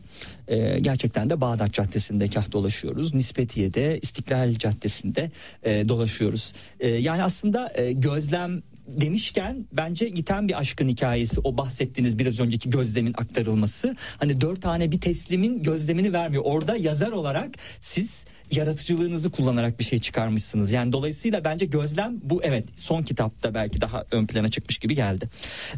[0.48, 3.14] E, gerçekten de Bağdat Caddesi'nde kah dolaşıyoruz.
[3.14, 5.32] Nispetiye'de İstiklal Caddesi'nde
[5.64, 6.54] e, dolaşıyoruz.
[6.80, 12.70] E, yani aslında e, gözlem demişken bence iten bir aşkın hikayesi o bahsettiğiniz biraz önceki
[12.70, 13.96] gözlemin aktarılması.
[14.18, 16.44] Hani dört tane bir teslimin gözlemini vermiyor.
[16.46, 20.72] Orada yazar olarak siz yaratıcılığınızı kullanarak bir şey çıkarmışsınız.
[20.72, 25.30] Yani dolayısıyla bence gözlem bu evet son kitapta belki daha ön plana çıkmış gibi geldi.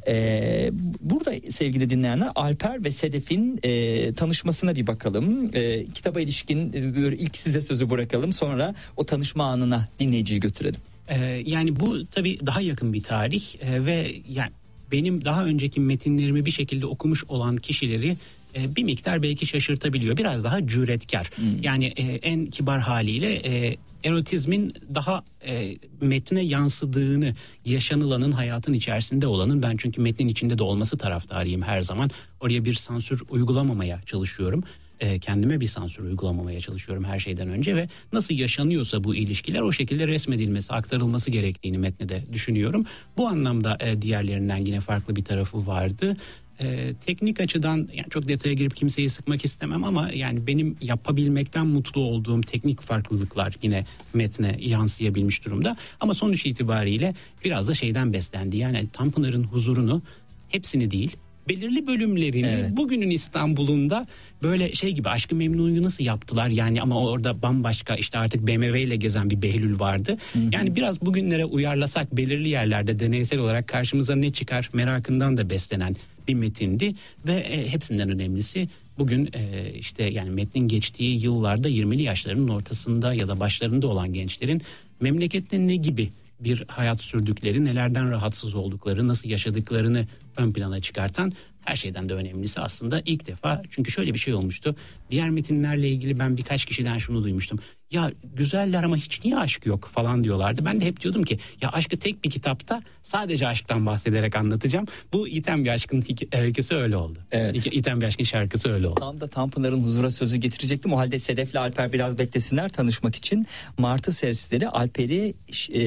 [0.08, 5.50] Ee, burada sevgili dinleyenler Alper ve Sedef'in e, tanışmasına bir bakalım.
[5.54, 10.82] E, kitaba ilişkin e, ilk size sözü bırakalım sonra o tanışma anına dinleyiciyi götürelim.
[11.10, 14.52] Ee, yani bu tabii daha yakın bir tarih ee, ve yani
[14.92, 18.18] benim daha önceki metinlerimi bir şekilde okumuş olan kişileri
[18.56, 20.18] e, bir miktar belki şaşırtabiliyor.
[20.18, 21.30] Biraz daha cüretkar.
[21.36, 21.62] Hmm.
[21.62, 29.64] Yani e, en kibar haliyle e, erotizmin daha e, metne yansıdığını yaşanılanın hayatın içerisinde olanın
[29.64, 32.10] ben çünkü metnin içinde de olması taraftarıyım her zaman.
[32.42, 34.64] Oraya bir sansür uygulamamaya çalışıyorum
[35.00, 39.72] e, kendime bir sansür uygulamamaya çalışıyorum her şeyden önce ve nasıl yaşanıyorsa bu ilişkiler o
[39.72, 42.86] şekilde resmedilmesi, aktarılması gerektiğini metne de düşünüyorum.
[43.18, 46.18] Bu anlamda e, diğerlerinden yine farklı bir tarafı vardı.
[46.60, 52.02] E, teknik açıdan yani çok detaya girip kimseyi sıkmak istemem ama yani benim yapabilmekten mutlu
[52.02, 55.78] olduğum teknik farklılıklar yine metne yansıyabilmiş durumda.
[56.00, 58.58] Ama sonuç itibariyle biraz da şeyden beslendi.
[58.58, 60.02] Yani Tanpınar'ın huzurunu
[60.50, 61.18] hepsini değil
[61.50, 62.78] belirli bölümlerini evet.
[62.78, 64.08] bugünün İstanbul'unda
[64.44, 68.96] böyle şey gibi Aşkı Memnu'yu nasıl yaptılar yani ama orada bambaşka işte artık BMW ile
[68.96, 70.18] gezen bir Behlül vardı.
[70.34, 70.44] Hı hı.
[70.52, 75.96] Yani biraz bugünlere uyarlasak belirli yerlerde deneysel olarak karşımıza ne çıkar merakından da beslenen
[76.28, 76.94] bir metindi
[77.28, 83.28] ve e, hepsinden önemlisi bugün e, işte yani metnin geçtiği yıllarda 20'li yaşlarının ortasında ya
[83.28, 84.62] da başlarında olan gençlerin
[85.00, 90.08] memlekette ne gibi bir hayat sürdükleri, nelerden rahatsız oldukları, nasıl yaşadıklarını
[90.38, 91.34] ön plana çıkartan
[91.66, 94.76] her şeyden de önemlisi aslında ilk defa çünkü şöyle bir şey olmuştu.
[95.12, 97.60] Diğer metinlerle ilgili ben birkaç kişiden şunu duymuştum
[97.92, 100.66] ya güzeller ama hiç niye aşk yok falan diyorlardı.
[100.66, 104.86] Ben de hep diyordum ki ya aşkı tek bir kitapta sadece aşktan bahsederek anlatacağım.
[105.14, 107.20] Bu İten bir aşkın öyküsü öyle oldu.
[107.32, 107.68] Evet.
[107.72, 109.00] İten bir aşkın şarkısı öyle oldu.
[109.00, 110.94] Tam da Tanpınar'ın huzura sözü getirecektim.
[110.94, 113.48] O halde Sedef'le Alper biraz beklesinler tanışmak için.
[113.78, 115.34] Martı sersleri Alper'i
[115.74, 115.84] e,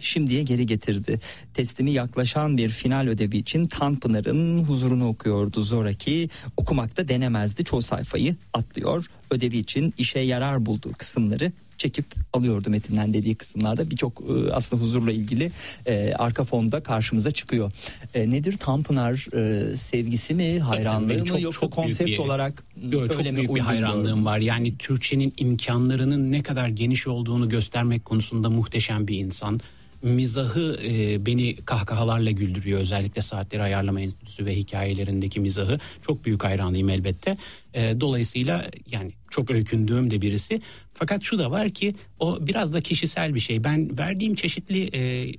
[0.00, 1.20] şimdiye geri getirdi.
[1.54, 6.28] Teslimi yaklaşan bir final ödevi için Tanpınar'ın huzurunu okuyordu Zoraki.
[6.56, 7.64] Okumakta denemezdi.
[7.64, 13.90] Çoğu sayfayı atlıyor ödevi için işe yarar bulduğu kısımları çekip alıyordu metinden dediği kısımlarda.
[13.90, 15.50] Birçok e, aslında huzurla ilgili
[15.86, 17.72] e, arka fonda karşımıza çıkıyor.
[18.14, 18.58] E, nedir?
[18.58, 23.54] Tanpınar e, sevgisi mi hayranlığı mı çok, yoksa çok konsept bir, olarak yok, çok büyük
[23.54, 24.38] bir hayranlığım var.
[24.38, 29.60] Yani Türkçenin imkanlarının ne kadar geniş olduğunu göstermek konusunda muhteşem bir insan
[30.06, 32.80] mizahı e, beni kahkahalarla güldürüyor.
[32.80, 37.36] Özellikle saatleri ayarlama enstitüsü ve hikayelerindeki mizahı çok büyük hayranıyım elbette.
[37.74, 40.60] E, dolayısıyla yani çok öykündüğüm de birisi.
[40.94, 43.64] Fakat şu da var ki o biraz da kişisel bir şey.
[43.64, 45.32] Ben verdiğim çeşitli e,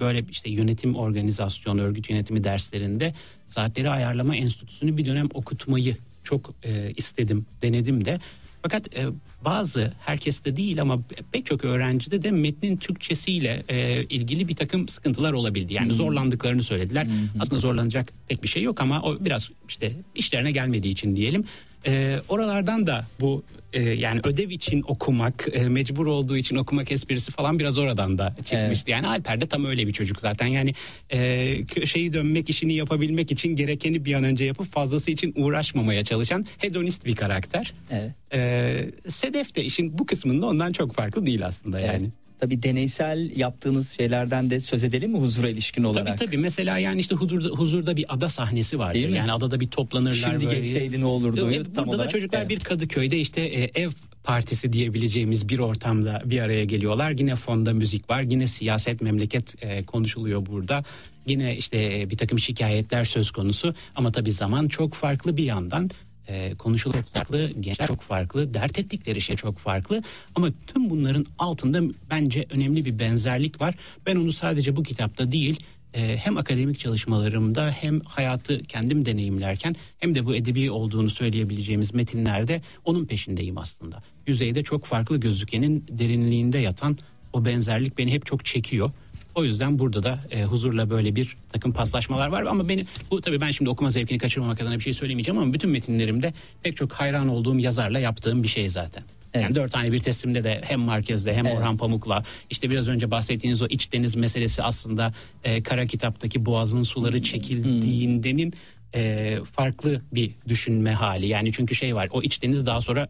[0.00, 3.14] böyle işte yönetim organizasyon, örgüt yönetimi derslerinde
[3.46, 8.20] saatleri ayarlama enstitüsünü bir dönem okutmayı çok e, istedim, denedim de.
[8.62, 9.06] Fakat e,
[9.44, 10.98] bazı herkeste değil ama
[11.32, 15.74] pek çok öğrencide de metnin Türkçesiyle e, ilgili bir takım sıkıntılar olabildi.
[15.74, 15.92] Yani hmm.
[15.92, 17.04] zorlandıklarını söylediler.
[17.04, 17.12] Hmm.
[17.40, 21.44] Aslında zorlanacak pek bir şey yok ama o biraz işte işlerine gelmediği için diyelim.
[21.86, 27.32] E, oralardan da bu e, yani ödev için okumak, e, mecbur olduğu için okumak esprisi
[27.32, 28.60] falan biraz oradan da çıkmıştı.
[28.62, 28.88] Evet.
[28.88, 30.46] Yani Alper de tam öyle bir çocuk zaten.
[30.46, 30.74] Yani
[31.10, 36.46] e, köşeyi dönmek işini yapabilmek için gerekeni bir an önce yapıp fazlası için uğraşmamaya çalışan
[36.58, 37.74] hedonist bir karakter.
[37.90, 38.10] Evet.
[38.34, 42.02] E, Sedef de işin bu kısmında ondan çok farklı değil aslında yani.
[42.02, 42.12] Evet.
[42.40, 46.18] Tabii deneysel yaptığınız şeylerden de söz edelim mi huzura ilişkin olarak?
[46.18, 46.38] Tabii tabii.
[46.38, 49.08] Mesela yani işte huzurda, huzurda bir ada sahnesi vardır.
[49.08, 50.30] Yani adada bir toplanırlar.
[50.30, 50.56] Şimdi böyle.
[50.56, 51.50] geçseydi ne olurdu?
[51.54, 52.04] Evet, burada olarak.
[52.04, 52.50] da çocuklar evet.
[52.50, 53.90] bir Kadıköy'de işte e, ev
[54.24, 57.10] partisi diyebileceğimiz bir ortamda bir araya geliyorlar.
[57.10, 58.22] Yine fonda müzik var.
[58.22, 60.84] Yine siyaset memleket e, konuşuluyor burada.
[61.26, 63.74] Yine işte e, bir takım şikayetler söz konusu.
[63.94, 65.90] Ama tabii zaman çok farklı bir yandan
[66.30, 70.02] e, konuşulur farklı, gençler çok farklı, dert ettikleri şey çok farklı.
[70.34, 73.74] Ama tüm bunların altında bence önemli bir benzerlik var.
[74.06, 75.60] Ben onu sadece bu kitapta değil,
[75.94, 82.62] e, hem akademik çalışmalarımda hem hayatı kendim deneyimlerken hem de bu edebi olduğunu söyleyebileceğimiz metinlerde
[82.84, 84.02] onun peşindeyim aslında.
[84.26, 86.98] Yüzeyde çok farklı gözükenin derinliğinde yatan
[87.32, 88.92] o benzerlik beni hep çok çekiyor.
[89.34, 93.40] O yüzden burada da e, huzurla böyle bir takım paslaşmalar var ama beni bu tabii
[93.40, 97.28] ben şimdi okuma zevkini kaçırmamak adına bir şey söylemeyeceğim ama bütün metinlerimde pek çok hayran
[97.28, 99.02] olduğum yazarla yaptığım bir şey zaten.
[99.34, 99.44] Evet.
[99.44, 101.58] Yani dört tane bir teslimde de hem Marquez'de hem evet.
[101.58, 105.12] Orhan Pamuk'la işte biraz önce bahsettiğiniz o iç deniz meselesi aslında
[105.44, 107.22] e, kara kitaptaki boğazın suları hmm.
[107.22, 108.54] çekildiğindenin
[108.94, 111.26] e, farklı bir düşünme hali.
[111.26, 113.08] Yani çünkü şey var o iç deniz daha sonra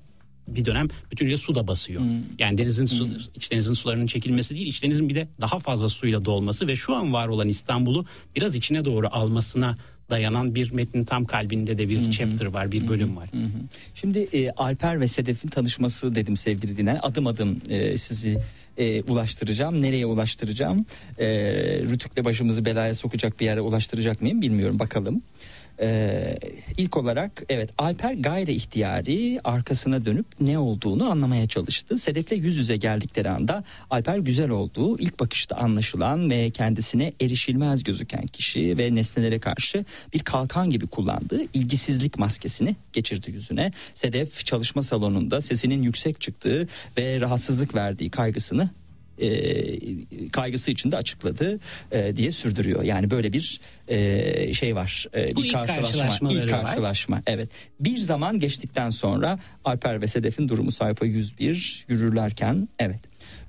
[0.55, 2.03] bir dönem bütünüyle su da basıyor.
[2.03, 2.23] Hmm.
[2.39, 3.15] Yani denizin su, hmm.
[3.35, 6.95] iç denizin sularının çekilmesi değil, iç denizin bir de daha fazla suyla dolması ve şu
[6.95, 8.05] an var olan İstanbul'u
[8.37, 9.77] biraz içine doğru almasına
[10.11, 12.11] dayanan bir metnin tam kalbinde de bir Hı-hı.
[12.11, 13.29] chapter var, bir bölüm var.
[13.33, 13.49] Hı-hı.
[13.95, 17.01] Şimdi e, Alper ve Sedef'in tanışması dedim sevgili dinleyen.
[17.03, 18.39] Adım adım e, sizi
[18.79, 19.83] e, ulaştıracağım.
[19.83, 20.87] Nereye ulaştıracağım?
[21.19, 21.27] E,
[21.81, 24.79] Rütük'le başımızı belaya sokacak bir yere ulaştıracak mıyım bilmiyorum.
[24.79, 25.23] Bakalım.
[25.83, 26.39] Ee,
[26.77, 31.99] ilk olarak evet Alper gayri ihtiyari arkasına dönüp ne olduğunu anlamaya çalıştı.
[31.99, 38.27] Sedef'le yüz yüze geldikleri anda Alper güzel olduğu ilk bakışta anlaşılan ve kendisine erişilmez gözüken
[38.27, 43.73] kişi ve nesnelere karşı bir kalkan gibi kullandığı ilgisizlik maskesini geçirdi yüzüne.
[43.95, 48.71] Sedef çalışma salonunda sesinin yüksek çıktığı ve rahatsızlık verdiği kaygısını
[49.21, 51.61] e, kaygısı içinde açıkladı
[51.93, 52.83] e, diye sürdürüyor.
[52.83, 55.07] Yani böyle bir e, şey var.
[55.15, 56.33] E, bir ilk karşılaşma.
[56.33, 57.17] İlk karşılaşma.
[57.17, 57.23] Var.
[57.27, 57.49] Evet.
[57.81, 63.01] Bir zaman geçtikten sonra Alper ve Sedef'in durumu sayfa 101 yürürlerken evet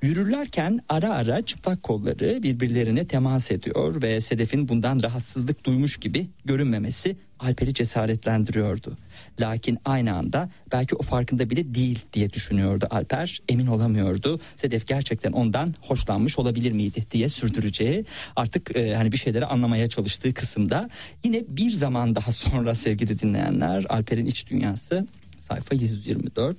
[0.02, 7.18] Yürürlerken ara ara çıplak kolları birbirlerine temas ediyor ve Sedef'in bundan rahatsızlık duymuş gibi görünmemesi
[7.40, 8.98] Alper'i cesaretlendiriyordu.
[9.42, 13.42] Lakin aynı anda belki o farkında bile değil diye düşünüyordu Alper.
[13.50, 14.40] Emin olamıyordu.
[14.56, 20.34] Sedef gerçekten ondan hoşlanmış olabilir miydi diye sürdüreceği artık e, hani bir şeyleri anlamaya çalıştığı
[20.34, 20.90] kısımda
[21.24, 25.08] yine bir zaman daha sonra sevgili dinleyenler Alper'in iç dünyası
[25.40, 26.58] sayfa 124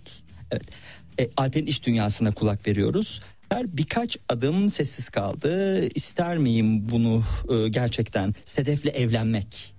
[0.50, 0.64] evet
[1.18, 3.20] e, Alper'in iş dünyasına kulak veriyoruz.
[3.52, 5.86] Birkaç adım sessiz kaldı.
[5.94, 9.74] İster miyim bunu e, gerçekten Sedef'le evlenmek?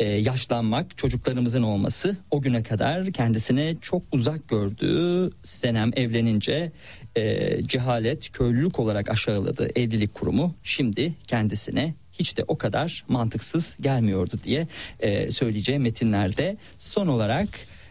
[0.00, 6.72] Ee, yaşlanmak, çocuklarımızın olması o güne kadar kendisine çok uzak gördüğü Senem evlenince
[7.16, 14.36] e, cehalet, köylülük olarak aşağıladığı evlilik kurumu şimdi kendisine hiç de o kadar mantıksız gelmiyordu
[14.44, 14.68] diye
[15.00, 16.56] e, söyleyeceğim metinlerde.
[16.78, 17.48] Son olarak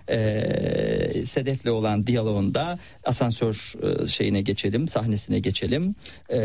[0.10, 5.96] e, Sedef'le olan diyaloğunda asansör e, şeyine geçelim, sahnesine geçelim.
[6.30, 6.40] E,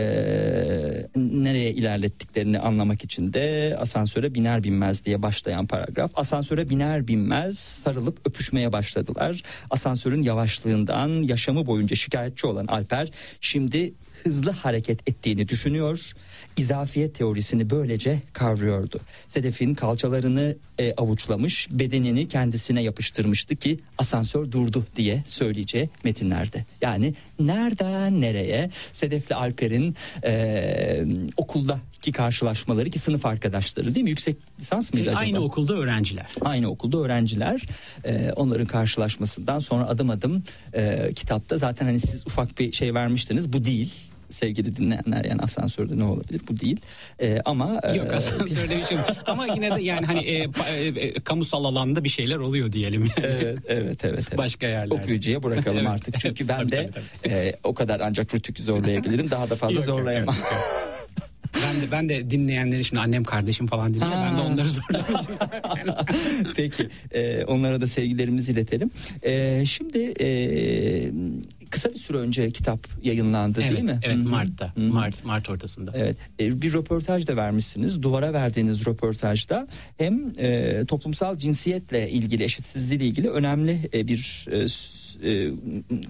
[1.16, 6.11] nereye ilerlettiklerini anlamak için de asansöre biner binmez diye başlayan paragraf.
[6.14, 9.42] Asansöre biner binmez sarılıp öpüşmeye başladılar.
[9.70, 16.12] Asansörün yavaşlığından yaşamı boyunca şikayetçi olan Alper şimdi hızlı hareket ettiğini düşünüyor.
[16.56, 19.00] İzafiyet teorisini böylece kavruyordu.
[19.28, 26.64] Sedef'in kalçalarını e, avuçlamış, bedenini kendisine yapıştırmıştı ki asansör durdu diye söyleyeceği metinlerde.
[26.80, 31.04] Yani nereden nereye Sedef'le Alper'in e,
[31.37, 34.11] okuldaki karşılaşmaları ki sınıf arkadaşları değil mi?
[34.11, 35.20] Yüksek lisans mıydı e, acaba?
[35.20, 36.26] Aynı okulda öğrenciler.
[36.40, 37.66] Aynı okulda öğrenciler.
[38.04, 40.42] E, onların karşılaşmasından sonra adım adım
[40.74, 43.52] e, kitapta zaten hani siz ufak bir şey vermiştiniz.
[43.52, 46.81] Bu değil sevgili dinleyenler yani asansörde ne olabilir bu değil
[47.23, 51.12] e, ama e, yok asansörde bir şey ama yine de yani hani e, e, e,
[51.12, 53.12] kamusal alanda bir şeyler oluyor diyelim yani.
[53.19, 54.38] evet evet evet, evet.
[54.38, 55.90] başka yerlerde okuyucuya bırakalım evet.
[55.90, 57.35] artık çünkü ben tabii, de tabii, tabii.
[57.35, 60.90] E, o kadar ancak rütük zorlayabilirim daha da fazla yok, zorlayamam yok, yok, yok.
[61.55, 64.12] Ben de ben de dinleyenleri şimdi annem kardeşim falan dinliyor.
[64.12, 64.27] Ha.
[64.31, 65.95] Ben de onları zorlamışım zaten.
[66.57, 66.88] Peki.
[67.12, 68.90] E, onlara da sevgilerimizi iletelim.
[69.23, 70.27] E, şimdi e,
[71.70, 73.98] kısa bir süre önce kitap yayınlandı evet, değil mi?
[74.02, 74.72] Evet Mart'ta.
[74.76, 74.85] Hı-hı.
[74.85, 75.92] Mart Mart ortasında.
[75.94, 76.16] Evet.
[76.40, 78.02] E, bir röportaj da vermişsiniz.
[78.02, 84.68] Duvara verdiğiniz röportajda hem e, toplumsal cinsiyetle ilgili eşitsizliğiyle ilgili önemli e, bir e,
[85.24, 85.50] e,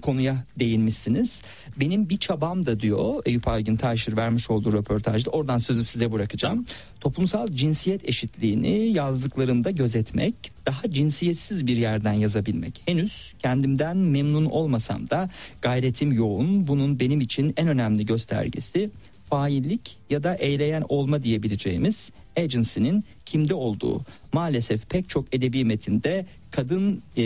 [0.01, 1.41] konuya değinmişsiniz.
[1.79, 6.65] Benim bir çabam da diyor Eyüp Aygın Taşır vermiş olduğu röportajda oradan sözü size bırakacağım.
[6.99, 12.81] Toplumsal cinsiyet eşitliğini yazdıklarımda gözetmek, daha cinsiyetsiz bir yerden yazabilmek.
[12.85, 15.29] Henüz kendimden memnun olmasam da
[15.61, 16.67] gayretim yoğun.
[16.67, 18.89] Bunun benim için en önemli göstergesi
[19.31, 24.01] faillik ya da eyleyen olma diyebileceğimiz agency'nin kimde olduğu.
[24.33, 27.23] Maalesef pek çok edebi metinde kadın e,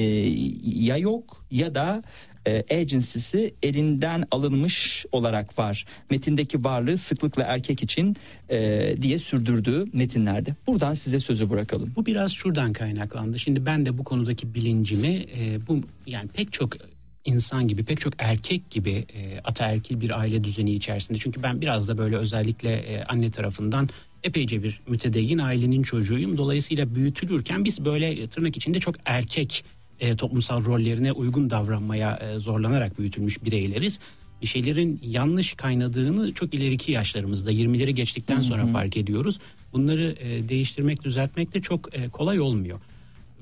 [0.64, 2.04] ya yok ya da
[2.48, 5.86] e, agency'si elinden alınmış olarak var.
[6.10, 8.16] Metindeki varlığı sıklıkla erkek için
[8.50, 10.56] e, diye sürdürdüğü metinlerde.
[10.68, 11.94] Buradan size sözü bırakalım.
[11.96, 13.40] Bu biraz şuradan kaynaklandı.
[13.40, 16.95] Şimdi ben de bu konudaki bilincimi e, bu yani pek çok
[17.26, 21.20] insan gibi pek çok erkek gibi e, ataerkil bir aile düzeni içerisinde.
[21.20, 23.90] Çünkü ben biraz da böyle özellikle e, anne tarafından
[24.24, 26.38] epeyce bir mütedeyyin ailenin çocuğuyum.
[26.38, 29.66] Dolayısıyla büyütülürken biz böyle tırnak içinde çok erkek
[30.00, 34.00] e, toplumsal rollerine uygun davranmaya e, zorlanarak büyütülmüş bireyleriz.
[34.42, 38.72] Bir şeylerin yanlış kaynadığını çok ileriki yaşlarımızda 20'leri geçtikten sonra hı hı.
[38.72, 39.40] fark ediyoruz.
[39.74, 42.80] Bunları e, değiştirmek, düzeltmek de çok e, kolay olmuyor.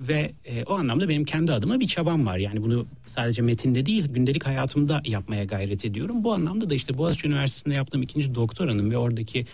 [0.07, 2.37] Ve e, o anlamda benim kendi adıma bir çabam var.
[2.37, 6.23] Yani bunu sadece metinde değil gündelik hayatımda yapmaya gayret ediyorum.
[6.23, 9.45] Bu anlamda da işte Boğaziçi Üniversitesi'nde yaptığım ikinci doktoranın ve oradaki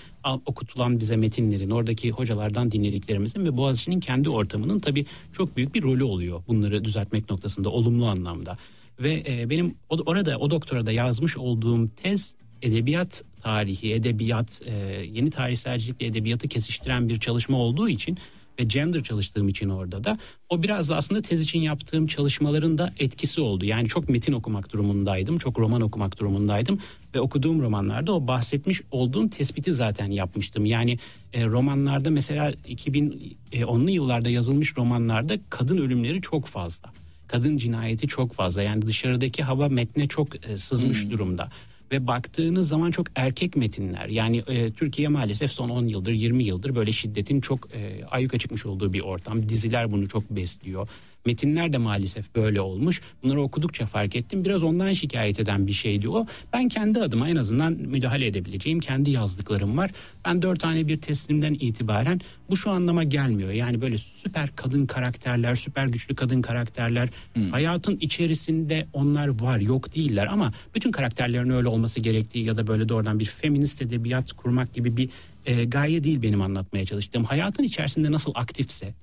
[0.45, 6.03] okutulan bize metinlerin, oradaki hocalardan dinlediklerimizin ve Boğaziçi'nin kendi ortamının tabii çok büyük bir rolü
[6.03, 6.43] oluyor.
[6.47, 8.57] Bunları düzeltmek noktasında olumlu anlamda.
[8.99, 16.05] Ve e, benim orada o doktorada yazmış olduğum tez edebiyat tarihi, edebiyat, e, yeni tarihselcilikle
[16.05, 18.17] edebiyatı kesiştiren bir çalışma olduğu için
[18.59, 20.17] ve gender çalıştığım için orada da
[20.49, 23.65] o biraz da aslında tez için yaptığım çalışmaların da etkisi oldu.
[23.65, 26.79] Yani çok metin okumak durumundaydım, çok roman okumak durumundaydım
[27.15, 30.65] ve okuduğum romanlarda o bahsetmiş olduğum tespiti zaten yapmıştım.
[30.65, 30.99] Yani
[31.33, 36.91] e, romanlarda mesela 2010'lu yıllarda yazılmış romanlarda kadın ölümleri çok fazla.
[37.27, 38.61] Kadın cinayeti çok fazla.
[38.63, 41.11] Yani dışarıdaki hava metne çok e, sızmış hmm.
[41.11, 41.49] durumda
[41.91, 44.07] ve baktığınız zaman çok erkek metinler.
[44.07, 48.65] Yani e, Türkiye maalesef son 10 yıldır 20 yıldır böyle şiddetin çok e, ayyuka çıkmış
[48.65, 49.49] olduğu bir ortam.
[49.49, 50.87] Diziler bunu çok besliyor.
[51.25, 53.01] Metinler de maalesef böyle olmuş.
[53.23, 54.45] Bunları okudukça fark ettim.
[54.45, 56.25] Biraz ondan şikayet eden bir şeydi o.
[56.53, 59.91] Ben kendi adıma en azından müdahale edebileceğim kendi yazdıklarım var.
[60.25, 63.51] Ben dört tane bir teslimden itibaren bu şu anlama gelmiyor.
[63.51, 67.49] Yani böyle süper kadın karakterler, süper güçlü kadın karakterler hmm.
[67.49, 72.89] hayatın içerisinde onlar var, yok değiller ama bütün karakterlerin öyle olması gerektiği ya da böyle
[72.89, 75.09] doğrudan bir feminist edebiyat kurmak gibi bir
[75.45, 77.23] e, gaye değil benim anlatmaya çalıştığım.
[77.23, 78.93] Hayatın içerisinde nasıl aktifse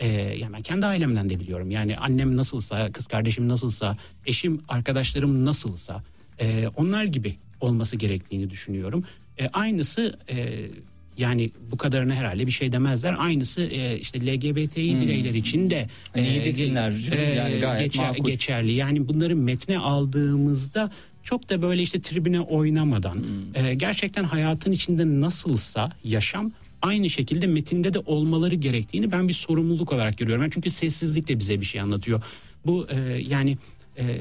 [0.00, 1.70] ee, yani ben kendi ailemden de biliyorum.
[1.70, 3.96] Yani annem nasılsa, kız kardeşim nasılsa,
[4.26, 6.02] eşim, arkadaşlarım nasılsa
[6.40, 9.04] e, onlar gibi olması gerektiğini düşünüyorum.
[9.38, 10.66] E, aynısı e,
[11.18, 13.16] yani bu kadarına herhalde bir şey demezler.
[13.18, 15.00] Aynısı e, işte LGBTİ hmm.
[15.00, 16.90] bireyler için de e, e, desinler,
[17.36, 18.24] yani gayet geçer, makul.
[18.24, 18.72] geçerli.
[18.72, 20.90] Yani bunları metne aldığımızda
[21.22, 23.66] çok da böyle işte tribüne oynamadan hmm.
[23.66, 26.52] e, gerçekten hayatın içinde nasılsa yaşam
[26.82, 30.42] aynı şekilde metinde de olmaları gerektiğini ben bir sorumluluk olarak görüyorum.
[30.42, 32.22] Yani çünkü sessizlik de bize bir şey anlatıyor.
[32.66, 32.96] Bu e,
[33.28, 33.58] yani
[33.98, 34.16] e,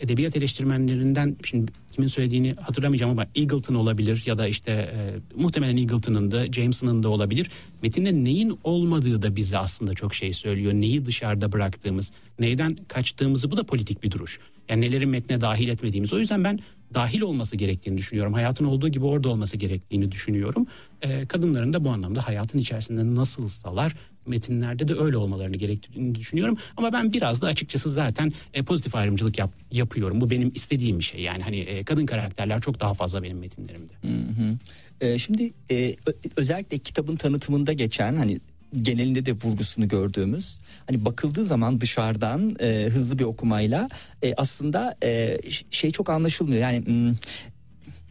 [0.00, 4.98] edebiyat eleştirmenlerinden şimdi kimin söylediğini hatırlamayacağım ama Eagleton olabilir ya da işte e,
[5.40, 7.50] muhtemelen Eagleton'ın da Jameson'ın da olabilir.
[7.82, 10.72] Metinde neyin olmadığı da bize aslında çok şey söylüyor.
[10.72, 14.38] Neyi dışarıda bıraktığımız, neyden kaçtığımızı bu da politik bir duruş.
[14.68, 16.12] Yani neleri metne dahil etmediğimiz.
[16.12, 16.60] O yüzden ben
[16.94, 18.32] dahil olması gerektiğini düşünüyorum.
[18.32, 20.66] Hayatın olduğu gibi orada olması gerektiğini düşünüyorum.
[21.02, 23.94] E, kadınların da bu anlamda hayatın içerisinde nasılsalar
[24.26, 26.56] metinlerde de öyle olmalarını gerektiğini düşünüyorum.
[26.76, 30.20] Ama ben biraz da açıkçası zaten e, pozitif ayrımcılık yap, yapıyorum.
[30.20, 31.20] Bu benim istediğim bir şey.
[31.20, 33.92] Yani hani e, kadın karakterler çok daha fazla benim metinlerimde.
[34.02, 34.58] Hı hı.
[35.00, 35.96] E, şimdi e,
[36.36, 38.38] özellikle kitabın tanıtımında geçen hani
[38.82, 43.88] genelinde de vurgusunu gördüğümüz hani bakıldığı zaman dışarıdan e, hızlı bir okumayla
[44.22, 45.38] e, aslında e,
[45.70, 47.14] şey çok anlaşılmıyor yani hmm,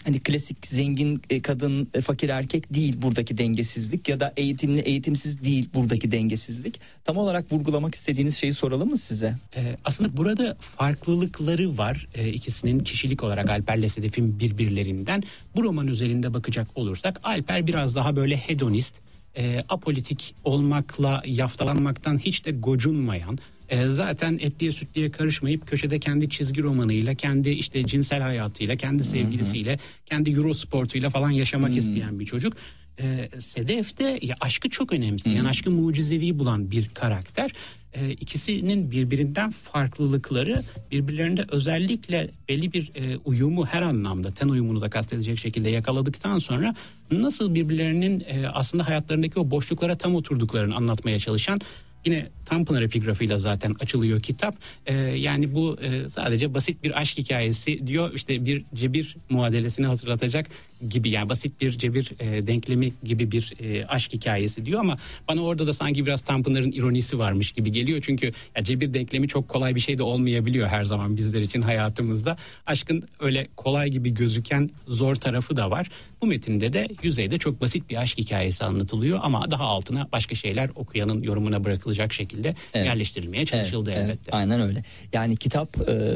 [0.04, 5.44] hani klasik zengin e, kadın e, fakir erkek değil buradaki dengesizlik ya da eğitimli eğitimsiz
[5.44, 6.80] değil buradaki dengesizlik.
[7.04, 9.36] Tam olarak vurgulamak istediğiniz şeyi soralım mı size?
[9.56, 15.24] Ee, aslında burada farklılıkları var ee, ikisinin kişilik olarak Alper'le Sedef'in birbirlerinden.
[15.56, 18.96] Bu roman üzerinde bakacak olursak Alper biraz daha böyle hedonist
[19.38, 23.38] e, apolitik olmakla yaftalanmaktan hiç de gocunmayan
[23.70, 29.80] e, zaten etliye sütliye karışmayıp köşede kendi çizgi romanıyla kendi işte cinsel hayatıyla kendi sevgilisiyle
[30.06, 31.78] kendi Eurosportuyla falan yaşamak hmm.
[31.78, 32.54] isteyen bir çocuk.
[33.00, 35.50] E, Sedef'te ya aşkı çok önemseyen, hmm.
[35.50, 37.52] aşkı mucizevi bulan bir karakter
[37.94, 44.90] e, ikisinin birbirinden farklılıkları birbirlerinde özellikle belli bir e, uyumu her anlamda ten uyumunu da
[44.90, 46.76] kastedecek şekilde yakaladıktan sonra
[47.12, 51.62] nasıl birbirlerinin e, aslında hayatlarındaki o boşluklara tam oturduklarını anlatmaya çalışan
[52.06, 54.56] Yine Tanpınar epigrafıyla zaten açılıyor kitap.
[54.86, 58.14] Ee, yani bu e, sadece basit bir aşk hikayesi diyor.
[58.14, 60.48] İşte bir cebir muadelesini hatırlatacak
[60.90, 64.96] gibi yani basit bir cebir e, denklemi gibi bir e, aşk hikayesi diyor ama
[65.28, 68.00] bana orada da sanki biraz Tanpınar'ın ironisi varmış gibi geliyor.
[68.02, 72.38] Çünkü ya cebir denklemi çok kolay bir şey de olmayabiliyor her zaman bizler için hayatımızda.
[72.66, 75.90] Aşkın öyle kolay gibi gözüken zor tarafı da var.
[76.24, 80.70] Bu metinde de yüzeyde çok basit bir aşk hikayesi anlatılıyor ama daha altına başka şeyler
[80.76, 82.88] okuyanın yorumuna bırakılacak şekilde evet.
[82.88, 84.22] yerleştirilmeye çalışıldı evet, elbette.
[84.24, 84.84] Evet, aynen öyle.
[85.14, 86.16] Yani kitap e,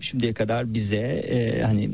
[0.00, 1.90] şimdiye kadar bize e, hani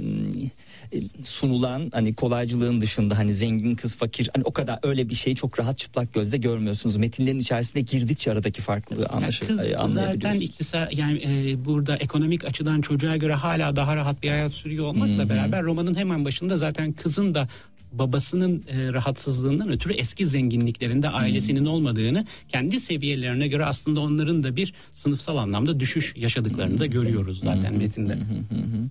[1.22, 5.60] sunulan hani kolaycılığın dışında hani zengin kız fakir hani o kadar öyle bir şey çok
[5.60, 6.96] rahat çıplak gözle görmüyorsunuz.
[6.96, 9.58] Metinlerin içerisinde girdikçe aradaki farklılığı anlaşılıyor.
[9.58, 14.52] Kız zaten iktisat yani e, burada ekonomik açıdan çocuğa göre hala daha rahat bir hayat
[14.52, 15.28] sürüyor olmakla Hı-hı.
[15.28, 17.48] beraber romanın hemen başında zaten kızın da
[17.92, 21.68] babasının e, rahatsızlığından ötürü eski zenginliklerinde ailesinin hmm.
[21.68, 27.70] olmadığını kendi seviyelerine göre aslında onların da bir sınıfsal anlamda düşüş yaşadıklarını da görüyoruz zaten
[27.70, 27.78] hmm.
[27.78, 28.14] metinde.
[28.14, 28.88] Hmm.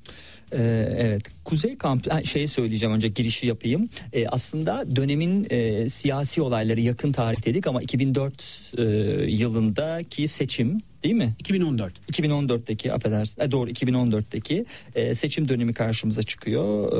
[0.51, 3.89] Ee, evet Kuzey Kamp şey söyleyeceğim önce girişi yapayım.
[4.13, 8.83] Ee, aslında dönemin e, siyasi olayları yakın tarih dedik ama 2004 e,
[9.31, 11.35] yılındaki seçim değil mi?
[11.39, 11.93] 2014.
[12.11, 13.41] 2014'teki affedersin.
[13.41, 16.87] E, doğru 2014'teki e, seçim dönemi karşımıza çıkıyor.
[16.87, 16.97] E,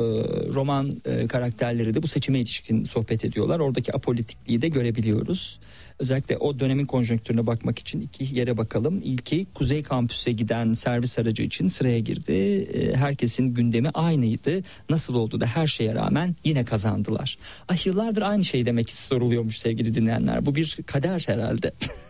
[0.54, 3.60] roman e, karakterleri de bu seçime ilişkin sohbet ediyorlar.
[3.60, 5.60] Oradaki apolitikliği de görebiliyoruz.
[6.00, 9.00] Özellikle o dönemin konjonktürüne bakmak için iki yere bakalım.
[9.04, 12.32] İlki Kuzey Kampüs'e giden servis aracı için sıraya girdi.
[12.32, 14.62] E, herkesin gündemi aynıydı.
[14.90, 17.38] Nasıl oldu da her şeye rağmen yine kazandılar.
[17.68, 20.46] Ay yıllardır aynı şey demek soruluyormuş sevgili dinleyenler.
[20.46, 21.72] Bu bir kader herhalde.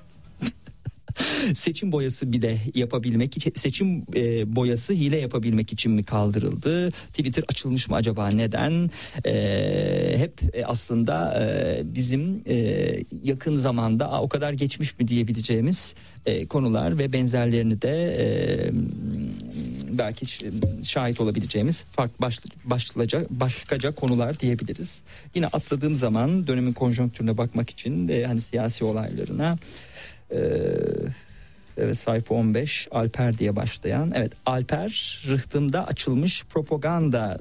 [1.55, 6.91] seçim boyası bile yapabilmek için seçim e, boyası hile yapabilmek için mi kaldırıldı?
[6.91, 8.91] Twitter açılmış mı acaba neden?
[9.25, 12.57] E, hep e, aslında e, bizim e,
[13.25, 15.95] yakın zamanda o kadar geçmiş mi diyebileceğimiz
[16.27, 18.71] e, konular ve benzerlerini de e,
[19.99, 20.27] belki
[20.85, 25.03] şahit olabileceğimiz farklı baş, başlıca, başkaca konular diyebiliriz.
[25.35, 29.57] Yine atladığım zaman dönemin konjonktürüne bakmak için ve hani siyasi olaylarına
[30.33, 30.39] ee,
[31.79, 34.12] evet sayfa 15 Alper diye başlayan.
[34.14, 37.39] Evet Alper rıhtımda açılmış propaganda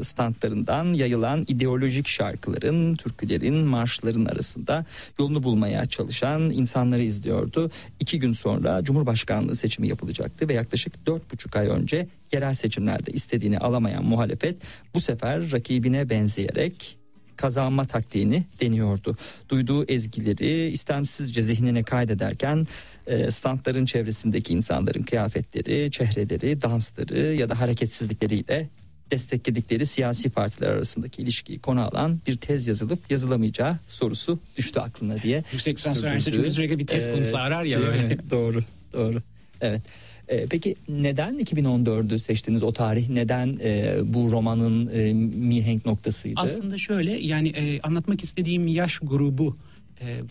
[0.00, 4.84] e, standlarından yayılan ideolojik şarkıların, türkülerin, marşların arasında
[5.18, 7.70] yolunu bulmaya çalışan insanları izliyordu.
[8.00, 13.58] İki gün sonra Cumhurbaşkanlığı seçimi yapılacaktı ve yaklaşık dört buçuk ay önce yerel seçimlerde istediğini
[13.58, 14.56] alamayan muhalefet
[14.94, 17.01] bu sefer rakibine benzeyerek
[17.42, 19.16] kazanma taktiğini deniyordu.
[19.48, 22.66] Duyduğu ezgileri istemsizce zihnine kaydederken
[23.06, 28.68] e, standların çevresindeki insanların kıyafetleri, çehreleri, dansları ya da hareketsizlikleriyle
[29.10, 35.44] destekledikleri siyasi partiler arasındaki ilişkiyi konu alan bir tez yazılıp yazılamayacağı sorusu düştü aklına diye.
[35.52, 38.18] Yüksek lisans öğrencisi çünkü sürekli bir tez konusu arar ya böyle.
[38.30, 38.60] doğru,
[38.92, 39.22] doğru.
[39.60, 39.82] Evet.
[40.32, 43.08] E, peki neden 2014'ü seçtiniz o tarih?
[43.08, 46.40] Neden e, bu romanın e, mihenk noktasıydı?
[46.40, 49.56] Aslında şöyle yani e, anlatmak istediğim yaş grubu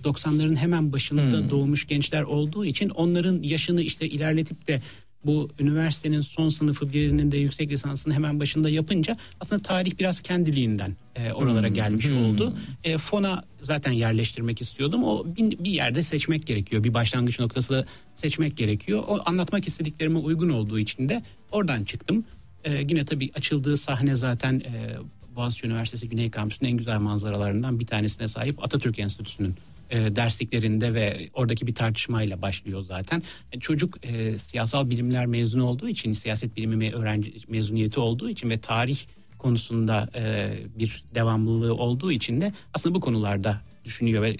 [0.03, 1.49] 90'ların e, hemen başında hmm.
[1.49, 4.81] doğmuş gençler olduğu için onların yaşını işte ilerletip de
[5.25, 10.95] bu üniversitenin son sınıfı birinin de yüksek lisansını hemen başında yapınca aslında tarih biraz kendiliğinden
[11.15, 11.75] e, oralara hmm.
[11.75, 12.25] gelmiş hmm.
[12.25, 12.53] oldu.
[12.83, 15.03] E, fona zaten yerleştirmek istiyordum.
[15.03, 16.83] O bir, bir yerde seçmek gerekiyor.
[16.83, 19.03] Bir başlangıç noktası seçmek gerekiyor.
[19.07, 22.25] O anlatmak istediklerime uygun olduğu için de oradan çıktım.
[22.63, 24.95] E, yine tabii açıldığı sahne zaten e,
[25.35, 29.55] Boğaziçi Üniversitesi Güney Kampüsü'nün en güzel manzaralarından bir tanesine sahip Atatürk Enstitüsü'nün
[29.91, 33.23] e, dersliklerinde ve oradaki bir tartışmayla başlıyor zaten.
[33.51, 38.57] E, çocuk e, siyasal bilimler mezunu olduğu için, siyaset bilimi öğrenci mezuniyeti olduğu için ve
[38.57, 38.99] tarih
[39.37, 44.37] konusunda e, bir devamlılığı olduğu için de aslında bu konularda düşünüyor ve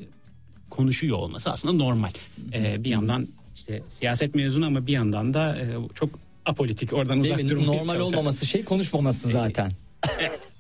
[0.70, 2.12] konuşuyor olması aslında normal.
[2.54, 6.10] E, bir yandan işte siyaset mezunu ama bir yandan da e, çok
[6.46, 9.72] apolitik oradan uzak durmaya Normal olmaması şey konuşmaması zaten.
[10.20, 10.51] evet.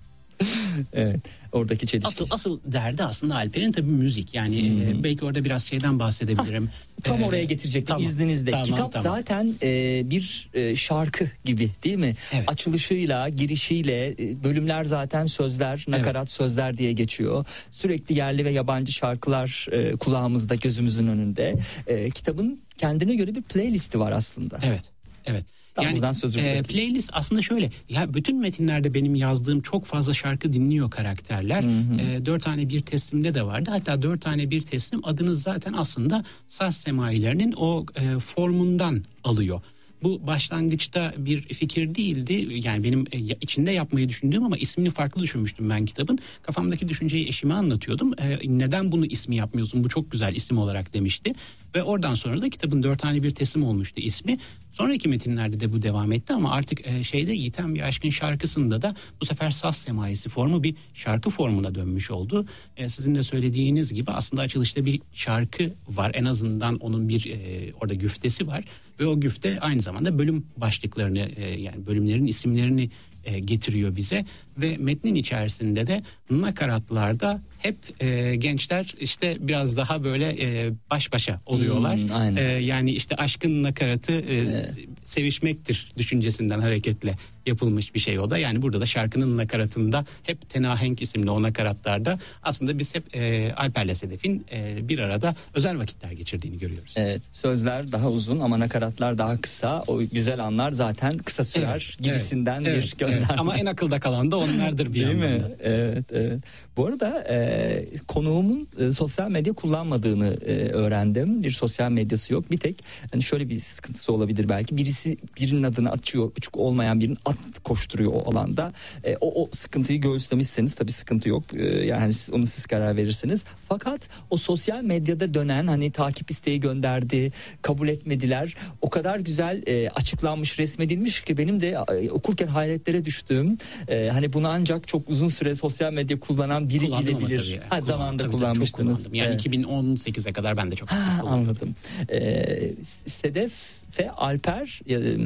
[0.93, 1.19] evet.
[1.51, 2.07] Oradaki çelişki.
[2.07, 4.33] Asıl asıl derdi aslında Alper'in tabii müzik.
[4.33, 5.03] Yani hmm.
[5.03, 6.65] belki orada biraz şeyden bahsedebilirim.
[6.65, 6.71] Ha,
[7.03, 8.51] tam ee, oraya getirecektim tamam, izninizle.
[8.51, 9.03] Tamam, Kitap tamam.
[9.03, 12.15] zaten e, bir e, şarkı gibi değil mi?
[12.33, 12.49] Evet.
[12.49, 16.31] Açılışıyla, girişiyle e, bölümler zaten sözler, nakarat evet.
[16.31, 17.45] sözler diye geçiyor.
[17.71, 21.55] Sürekli yerli ve yabancı şarkılar e, kulağımızda, gözümüzün önünde.
[21.87, 24.59] E, kitabın kendine göre bir playlisti var aslında.
[24.63, 24.83] Evet.
[25.25, 25.45] Evet.
[25.73, 30.53] Tam yani sözü e, playlist aslında şöyle ya bütün metinlerde benim yazdığım çok fazla şarkı
[30.53, 31.63] dinliyor karakterler.
[31.63, 32.01] Hı hı.
[32.01, 33.69] E, dört tane bir teslimde de vardı.
[33.73, 39.61] Hatta dört tane bir teslim adını zaten aslında saz semailerinin o e, formundan alıyor.
[40.03, 42.61] Bu başlangıçta bir fikir değildi.
[42.67, 46.19] Yani benim e, içinde yapmayı düşündüğüm ama ismini farklı düşünmüştüm ben kitabın.
[46.41, 48.13] Kafamdaki düşünceyi eşime anlatıyordum.
[48.21, 49.83] Ee, neden bunu ismi yapmıyorsun?
[49.83, 51.33] Bu çok güzel isim olarak demişti.
[51.75, 54.37] Ve oradan sonra da kitabın dört tane bir teslim olmuştu ismi.
[54.71, 58.95] Sonraki metinlerde de bu devam etti ama artık e, şeyde Yiğiten Bir Aşkın şarkısında da
[59.21, 62.45] bu sefer saz semaisi formu bir şarkı formuna dönmüş oldu.
[62.77, 66.11] E, sizin de söylediğiniz gibi aslında açılışta bir şarkı var.
[66.13, 68.63] En azından onun bir e, orada güftesi var.
[68.99, 72.89] Ve o güfte aynı zamanda bölüm başlıklarını e, yani bölümlerin isimlerini
[73.25, 74.25] e, getiriyor bize
[74.57, 81.41] ve metnin içerisinde de nakaratlarda hep e, gençler işte biraz daha böyle e, baş başa
[81.45, 81.97] oluyorlar.
[81.97, 84.69] Hmm, E, yani işte aşkın nakaratı e, evet.
[85.03, 87.15] sevişmektir düşüncesinden hareketle
[87.45, 88.37] yapılmış bir şey o da.
[88.37, 93.93] Yani burada da şarkının nakaratında hep Tenahenk isimli o nakaratlarda aslında biz hep e, Alper'le
[93.95, 96.93] Sedef'in e, bir arada özel vakitler geçirdiğini görüyoruz.
[96.97, 99.83] Evet sözler daha uzun ama nakaratlar daha kısa.
[99.87, 103.25] O güzel anlar zaten kısa sürer evet, gibisinden evet, bir evet, gönderme.
[103.29, 103.39] Evet.
[103.39, 105.47] Ama en akılda kalan da onlardır bir Değil anlamda.
[105.47, 105.55] mi?
[105.59, 106.39] Evet, evet.
[106.77, 111.43] Bu arada e, konuğumun e, sosyal medya kullanmadığını e, öğrendim.
[111.43, 112.51] Bir sosyal medyası yok.
[112.51, 114.77] Bir tek hani şöyle bir sıkıntısı olabilir belki.
[114.77, 116.31] Birisi birinin adını açıyor.
[116.35, 118.73] Küçük olmayan birinin at koşturuyor o alanda.
[119.03, 121.43] E, o, o sıkıntıyı göğüslemişseniz tabii sıkıntı yok.
[121.53, 123.45] E, yani siz, onu siz karar verirsiniz.
[123.69, 128.55] Fakat o sosyal medyada dönen hani takip isteği gönderdi, kabul etmediler.
[128.81, 133.57] O kadar güzel e, açıklanmış, resmedilmiş ki benim de e, okurken hayretlere düştüğüm
[133.87, 137.59] e, hani bunu ancak çok uzun süre sosyal medya kullanan biri Kullandım bilebilir.
[137.69, 139.07] Ha, zamanında tabii, kullanmıştınız.
[139.13, 139.45] Yani evet.
[139.45, 141.75] 2018'e kadar ben de çok ha, anladım.
[142.11, 142.73] Ee,
[143.05, 143.53] Sedef
[143.99, 144.81] ve Alper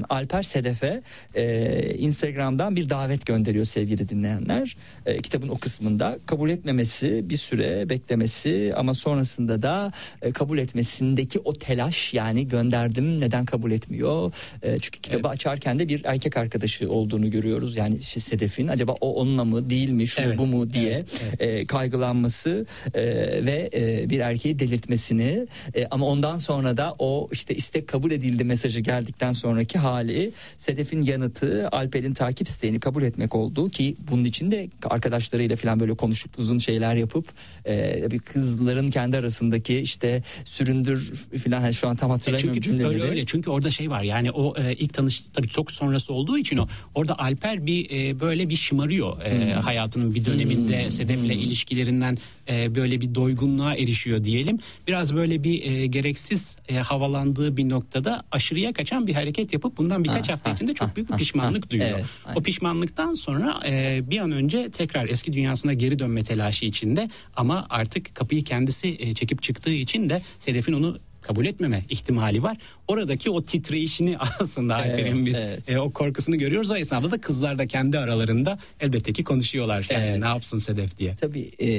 [0.10, 1.02] Alper Sedef'e
[1.36, 4.78] e, Instagram'dan bir davet gönderiyor sevgili dinleyenler.
[5.06, 9.92] E, kitabın o kısmında kabul etmemesi bir süre beklemesi ama sonrasında da
[10.22, 14.34] e, kabul etmesindeki o telaş yani gönderdim neden kabul etmiyor?
[14.62, 15.32] E, çünkü kitabı evet.
[15.32, 17.76] açarken de bir erkek arkadaşı olduğunu görüyoruz.
[17.76, 20.38] Yani Sedef'in acaba o onunla mı değil mi şu evet.
[20.38, 21.22] bu mu diye evet.
[21.40, 21.62] Evet.
[21.62, 23.04] E, kaygılanması e,
[23.46, 28.44] ve e, bir erkeği delirtmesini e, ama ondan sonra da o işte istek kabul edildi
[28.56, 34.52] mesajı geldikten sonraki hali Sedef'in yanıtı Alper'in takip isteğini kabul etmek oldu ki bunun için
[34.52, 37.26] de arkadaşlarıyla falan böyle konuşup uzun şeyler yapıp
[37.68, 41.12] e, bir kızların kendi arasındaki işte süründür
[41.44, 42.94] falan hani şu an tam hatırlamıyorum e çünkü, cümleleri.
[42.94, 46.38] Öyle öyle çünkü orada şey var yani o e, ilk tanış tabii çok sonrası olduğu
[46.38, 49.62] için o orada Alper bir e, böyle bir şımarıyor e, hmm.
[49.62, 50.92] hayatının bir döneminde hmm.
[50.92, 51.30] Sedef'le hmm.
[51.30, 52.18] ilişkilerinden
[52.50, 54.60] e, böyle bir doygunluğa erişiyor diyelim.
[54.88, 60.04] Biraz böyle bir e, gereksiz e, havalandığı bir noktada aşırıya kaçan bir hareket yapıp bundan
[60.04, 61.90] birkaç hafta içinde çok büyük bir pişmanlık duyuyor.
[61.90, 67.10] Evet, o pişmanlıktan sonra e, bir an önce tekrar eski dünyasına geri dönme telaşı içinde
[67.36, 72.58] ama artık kapıyı kendisi e, çekip çıktığı için de Sedef'in onu kabul etmeme ihtimali var.
[72.88, 75.70] Oradaki o titreyişini aslında evet, Alper'in biz evet.
[75.70, 76.72] e, o korkusunu görüyoruz.
[76.72, 79.88] O esnada da kızlar da kendi aralarında elbette ki konuşuyorlar.
[79.92, 80.20] Yani evet.
[80.20, 81.16] ne yapsın Sedef diye.
[81.16, 81.70] Tabii e,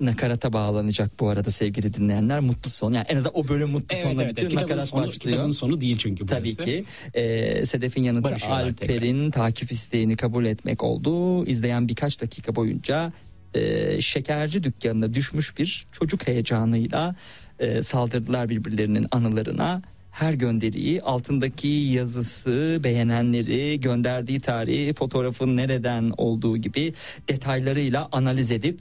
[0.00, 2.40] nakarata bağlanacak bu arada sevgili dinleyenler.
[2.40, 2.92] Mutlu son.
[2.92, 4.52] Yani en azından o bölüm mutlu evet, sonla evet, bitiyor.
[4.52, 4.62] Evet.
[4.62, 5.36] Nakarat sonu, başlıyor.
[5.36, 6.56] Kitabın sonu değil çünkü burası.
[6.56, 6.84] Tabii ki.
[7.14, 11.44] E, Sedef'in yanıtı Alper'in takip isteğini kabul etmek oldu.
[11.46, 13.12] İzleyen birkaç dakika boyunca
[13.54, 17.14] e, şekerci dükkanına düşmüş bir çocuk heyecanıyla
[17.62, 19.82] e, saldırdılar birbirlerinin anılarına.
[20.10, 26.94] Her gönderiyi altındaki yazısı, beğenenleri, gönderdiği tarihi, fotoğrafın nereden olduğu gibi
[27.28, 28.80] detaylarıyla analiz edip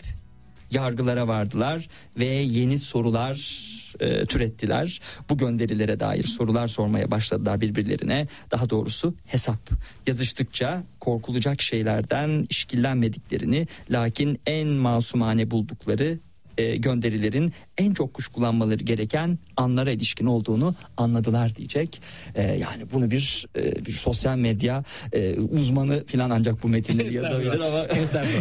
[0.72, 1.88] yargılara vardılar
[2.20, 3.62] ve yeni sorular
[4.00, 5.02] e, türettiler.
[5.30, 8.28] Bu gönderilere dair sorular sormaya başladılar birbirlerine.
[8.52, 9.70] Daha doğrusu hesap.
[10.08, 16.20] Yazıştıkça korkulacak şeylerden işkillenmediklerini lakin en masumane buldukları
[16.58, 22.02] e, gönderilerin en çok kuşkulanmaları gereken anlara ilişkin olduğunu anladılar diyecek.
[22.36, 24.84] E, yani bunu bir, e, bir sosyal medya
[25.14, 27.88] e, uzmanı falan ancak bu metinleri yazabilir ama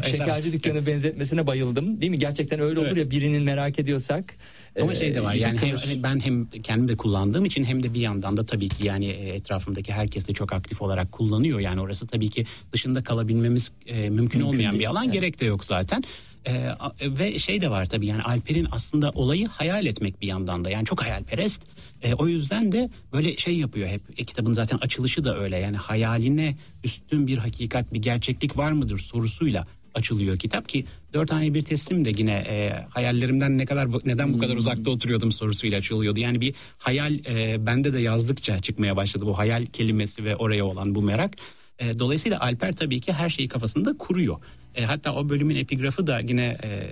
[0.03, 2.01] şekerci dükkanı benzetmesine bayıldım.
[2.01, 2.19] Değil mi?
[2.19, 2.97] Gerçekten öyle olur evet.
[2.97, 4.35] ya birinin merak ediyorsak.
[4.81, 7.83] Ama e, şey de var yani hem, hani ben hem kendim de kullandığım için hem
[7.83, 11.61] de bir yandan da tabii ki yani etrafımdaki herkes de çok aktif olarak kullanıyor.
[11.61, 14.83] Yani orası tabii ki dışında kalabilmemiz e, mümkün, mümkün olmayan değil.
[14.83, 15.15] bir alan evet.
[15.15, 16.05] gerek de yok zaten.
[16.47, 16.71] Ee,
[17.03, 20.85] ve şey de var tabii yani Alper'in aslında olayı hayal etmek bir yandan da yani
[20.87, 21.63] çok hayalperest.
[22.03, 25.77] Ee, o yüzden de böyle şey yapıyor hep e, kitabın zaten açılışı da öyle yani
[25.77, 31.63] hayaline üstün bir hakikat bir gerçeklik var mıdır sorusuyla açılıyor kitap ki dört ay bir
[31.63, 34.59] teslim de yine e, hayallerimden ne kadar neden bu kadar hmm.
[34.59, 36.21] uzakta oturuyordum sorusuyla açılıyordu.
[36.21, 40.95] Yani bir hayal e, bende de yazdıkça çıkmaya başladı bu hayal kelimesi ve oraya olan
[40.95, 41.37] bu merak.
[41.79, 44.41] E, dolayısıyla Alper tabii ki her şeyi kafasında kuruyor.
[44.75, 46.91] E, hatta o bölümün epigrafı da yine e,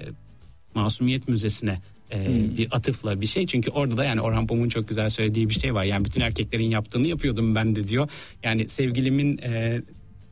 [0.74, 1.79] Masumiyet Müzesi'ne
[2.11, 2.57] e, hmm.
[2.57, 3.47] bir atıfla bir şey.
[3.47, 5.85] Çünkü orada da yani Orhan Pamuk'un çok güzel söylediği bir şey var.
[5.85, 8.11] Yani bütün erkeklerin yaptığını yapıyordum ben de diyor.
[8.43, 9.83] Yani sevgilimin e,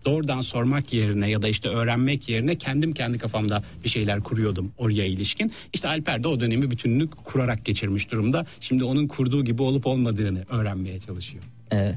[0.04, 5.06] doğrudan sormak yerine ya da işte öğrenmek yerine kendim kendi kafamda bir şeyler kuruyordum oraya
[5.06, 5.52] ilişkin.
[5.72, 8.46] İşte Alper de o dönemi bütününü kurarak geçirmiş durumda.
[8.60, 11.44] Şimdi onun kurduğu gibi olup olmadığını öğrenmeye çalışıyor.
[11.70, 11.94] Evet.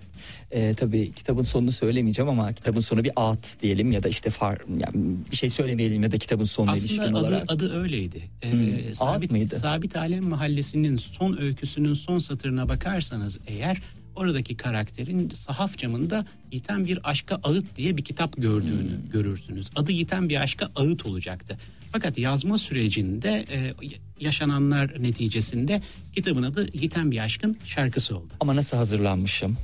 [0.51, 4.57] E, tabii kitabın sonunu söylemeyeceğim ama kitabın sonu bir at diyelim ya da işte far
[4.79, 7.43] yani bir şey söylemeyelim ya da kitabın sonuna Aslında ilişkin adı, olarak.
[7.47, 8.21] adı öyleydi.
[8.41, 8.95] Ee, hmm.
[8.95, 9.59] Sabit, mıydı?
[9.59, 13.81] Sabit Alem Mahallesi'nin son öyküsünün son satırına bakarsanız eğer
[14.15, 19.09] oradaki karakterin sahaf camında yiten bir aşka ağıt diye bir kitap gördüğünü hmm.
[19.11, 19.69] görürsünüz.
[19.75, 21.57] Adı yiten bir aşka ağıt olacaktı.
[21.91, 23.73] Fakat yazma sürecinde e,
[24.19, 25.81] yaşananlar neticesinde
[26.15, 28.33] kitabın adı Yiten Bir Aşkın şarkısı oldu.
[28.39, 29.57] Ama nasıl hazırlanmışım?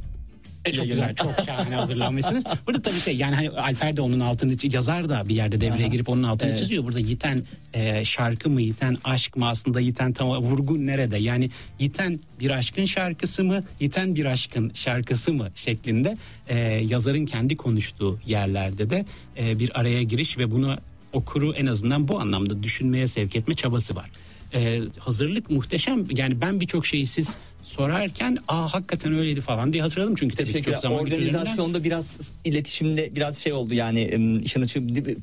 [0.65, 2.43] E, çok güzel, çok şahane hazırlanmışsınız.
[2.67, 6.09] Burada tabii şey yani hani Alper de onun altını yazar da bir yerde devreye girip
[6.09, 6.59] onun altını evet.
[6.59, 6.83] çiziyor.
[6.83, 11.17] Burada yiten e, şarkı mı, yiten aşk mı aslında yiten tam vurgu nerede?
[11.17, 11.49] Yani
[11.79, 16.17] yiten bir aşkın şarkısı mı, yiten bir aşkın şarkısı mı şeklinde
[16.47, 19.05] e, yazarın kendi konuştuğu yerlerde de
[19.39, 20.77] e, bir araya giriş ve bunu
[21.15, 24.09] okuru en azından bu anlamda düşünmeye sevk etme çabası var.
[24.53, 26.05] Ee, hazırlık muhteşem.
[26.09, 30.79] Yani ben birçok şeyi siz sorarken aa hakikaten öyleydi falan diye hatırladım çünkü tabii çok
[30.79, 35.15] zaman Organizasyonda biraz iletişimde biraz şey oldu yani işin açı e,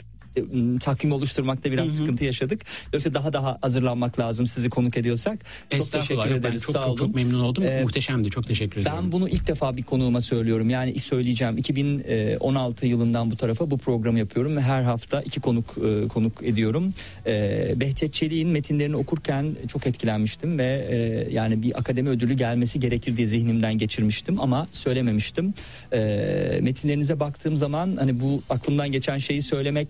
[0.80, 1.94] takvim oluşturmakta biraz Hı-hı.
[1.96, 2.64] sıkıntı yaşadık.
[2.92, 5.38] Yoksa daha daha hazırlanmak lazım sizi konuk ediyorsak.
[5.70, 6.44] Çok teşekkür ederiz.
[6.44, 6.96] Ben çok, Sağ çok, olun.
[6.96, 7.64] çok memnun oldum.
[7.64, 8.30] Ee, Muhteşemdi.
[8.30, 8.96] Çok teşekkür ederim.
[8.96, 10.70] Ben bunu ilk defa bir konuğuma söylüyorum.
[10.70, 11.58] Yani söyleyeceğim.
[11.58, 16.94] 2016 yılından bu tarafa bu programı yapıyorum ve her hafta iki konuk e, konuk ediyorum.
[17.26, 20.96] Ee, Behçet Çelik'in metinlerini okurken çok etkilenmiştim ve e,
[21.32, 25.54] yani bir akademi ödülü gelmesi gerekir diye zihnimden geçirmiştim ama söylememiştim.
[25.92, 29.88] Ee, metinlerinize baktığım zaman hani bu aklımdan geçen şeyi söylemek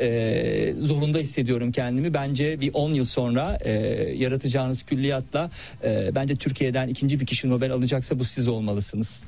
[0.00, 2.14] e, zorunda hissediyorum kendimi.
[2.14, 3.70] Bence bir 10 yıl sonra e,
[4.16, 5.50] yaratacağınız külliyatla
[5.84, 9.24] e, bence Türkiye'den ikinci bir kişi Nobel alacaksa bu siz olmalısınız.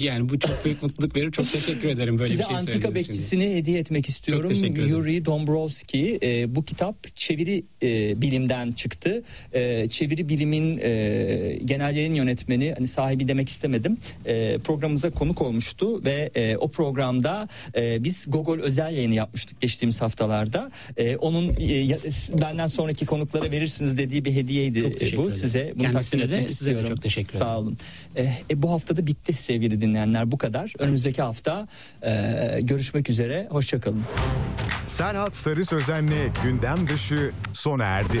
[0.00, 1.32] Yani bu çok büyük mutluluk verir.
[1.32, 3.56] Çok teşekkür ederim böyle Size bir şey antika bekçisini şimdi.
[3.56, 4.52] hediye etmek istiyorum.
[4.88, 6.18] Yuri Dombrowski.
[6.22, 9.22] E, bu kitap çeviri e, bilimden çıktı.
[9.52, 13.98] E, çeviri bilimin e, genel yayın yönetmeni hani sahibi demek istemedim.
[14.24, 20.02] E, programımıza konuk olmuştu ve e, o programda e, biz Gogol özel yayını yapmıştık geçtiğimiz
[20.02, 20.70] haftalarda.
[20.96, 21.98] E, onun e,
[22.40, 24.80] benden sonraki konuklara verirsiniz dediği bir hediyeydi
[25.10, 25.72] çok bu size.
[25.76, 27.46] Bunu Kendisine de size de çok teşekkür ederim.
[27.46, 27.78] Sağ olun.
[28.16, 30.72] E, e, bu haftada bitti sevgili dinleyenler bu kadar.
[30.78, 31.68] Önümüzdeki hafta
[32.02, 33.46] e, görüşmek üzere.
[33.50, 34.02] Hoşçakalın.
[34.86, 38.20] Serhat Sarı Sözen'le gündem dışı sona erdi.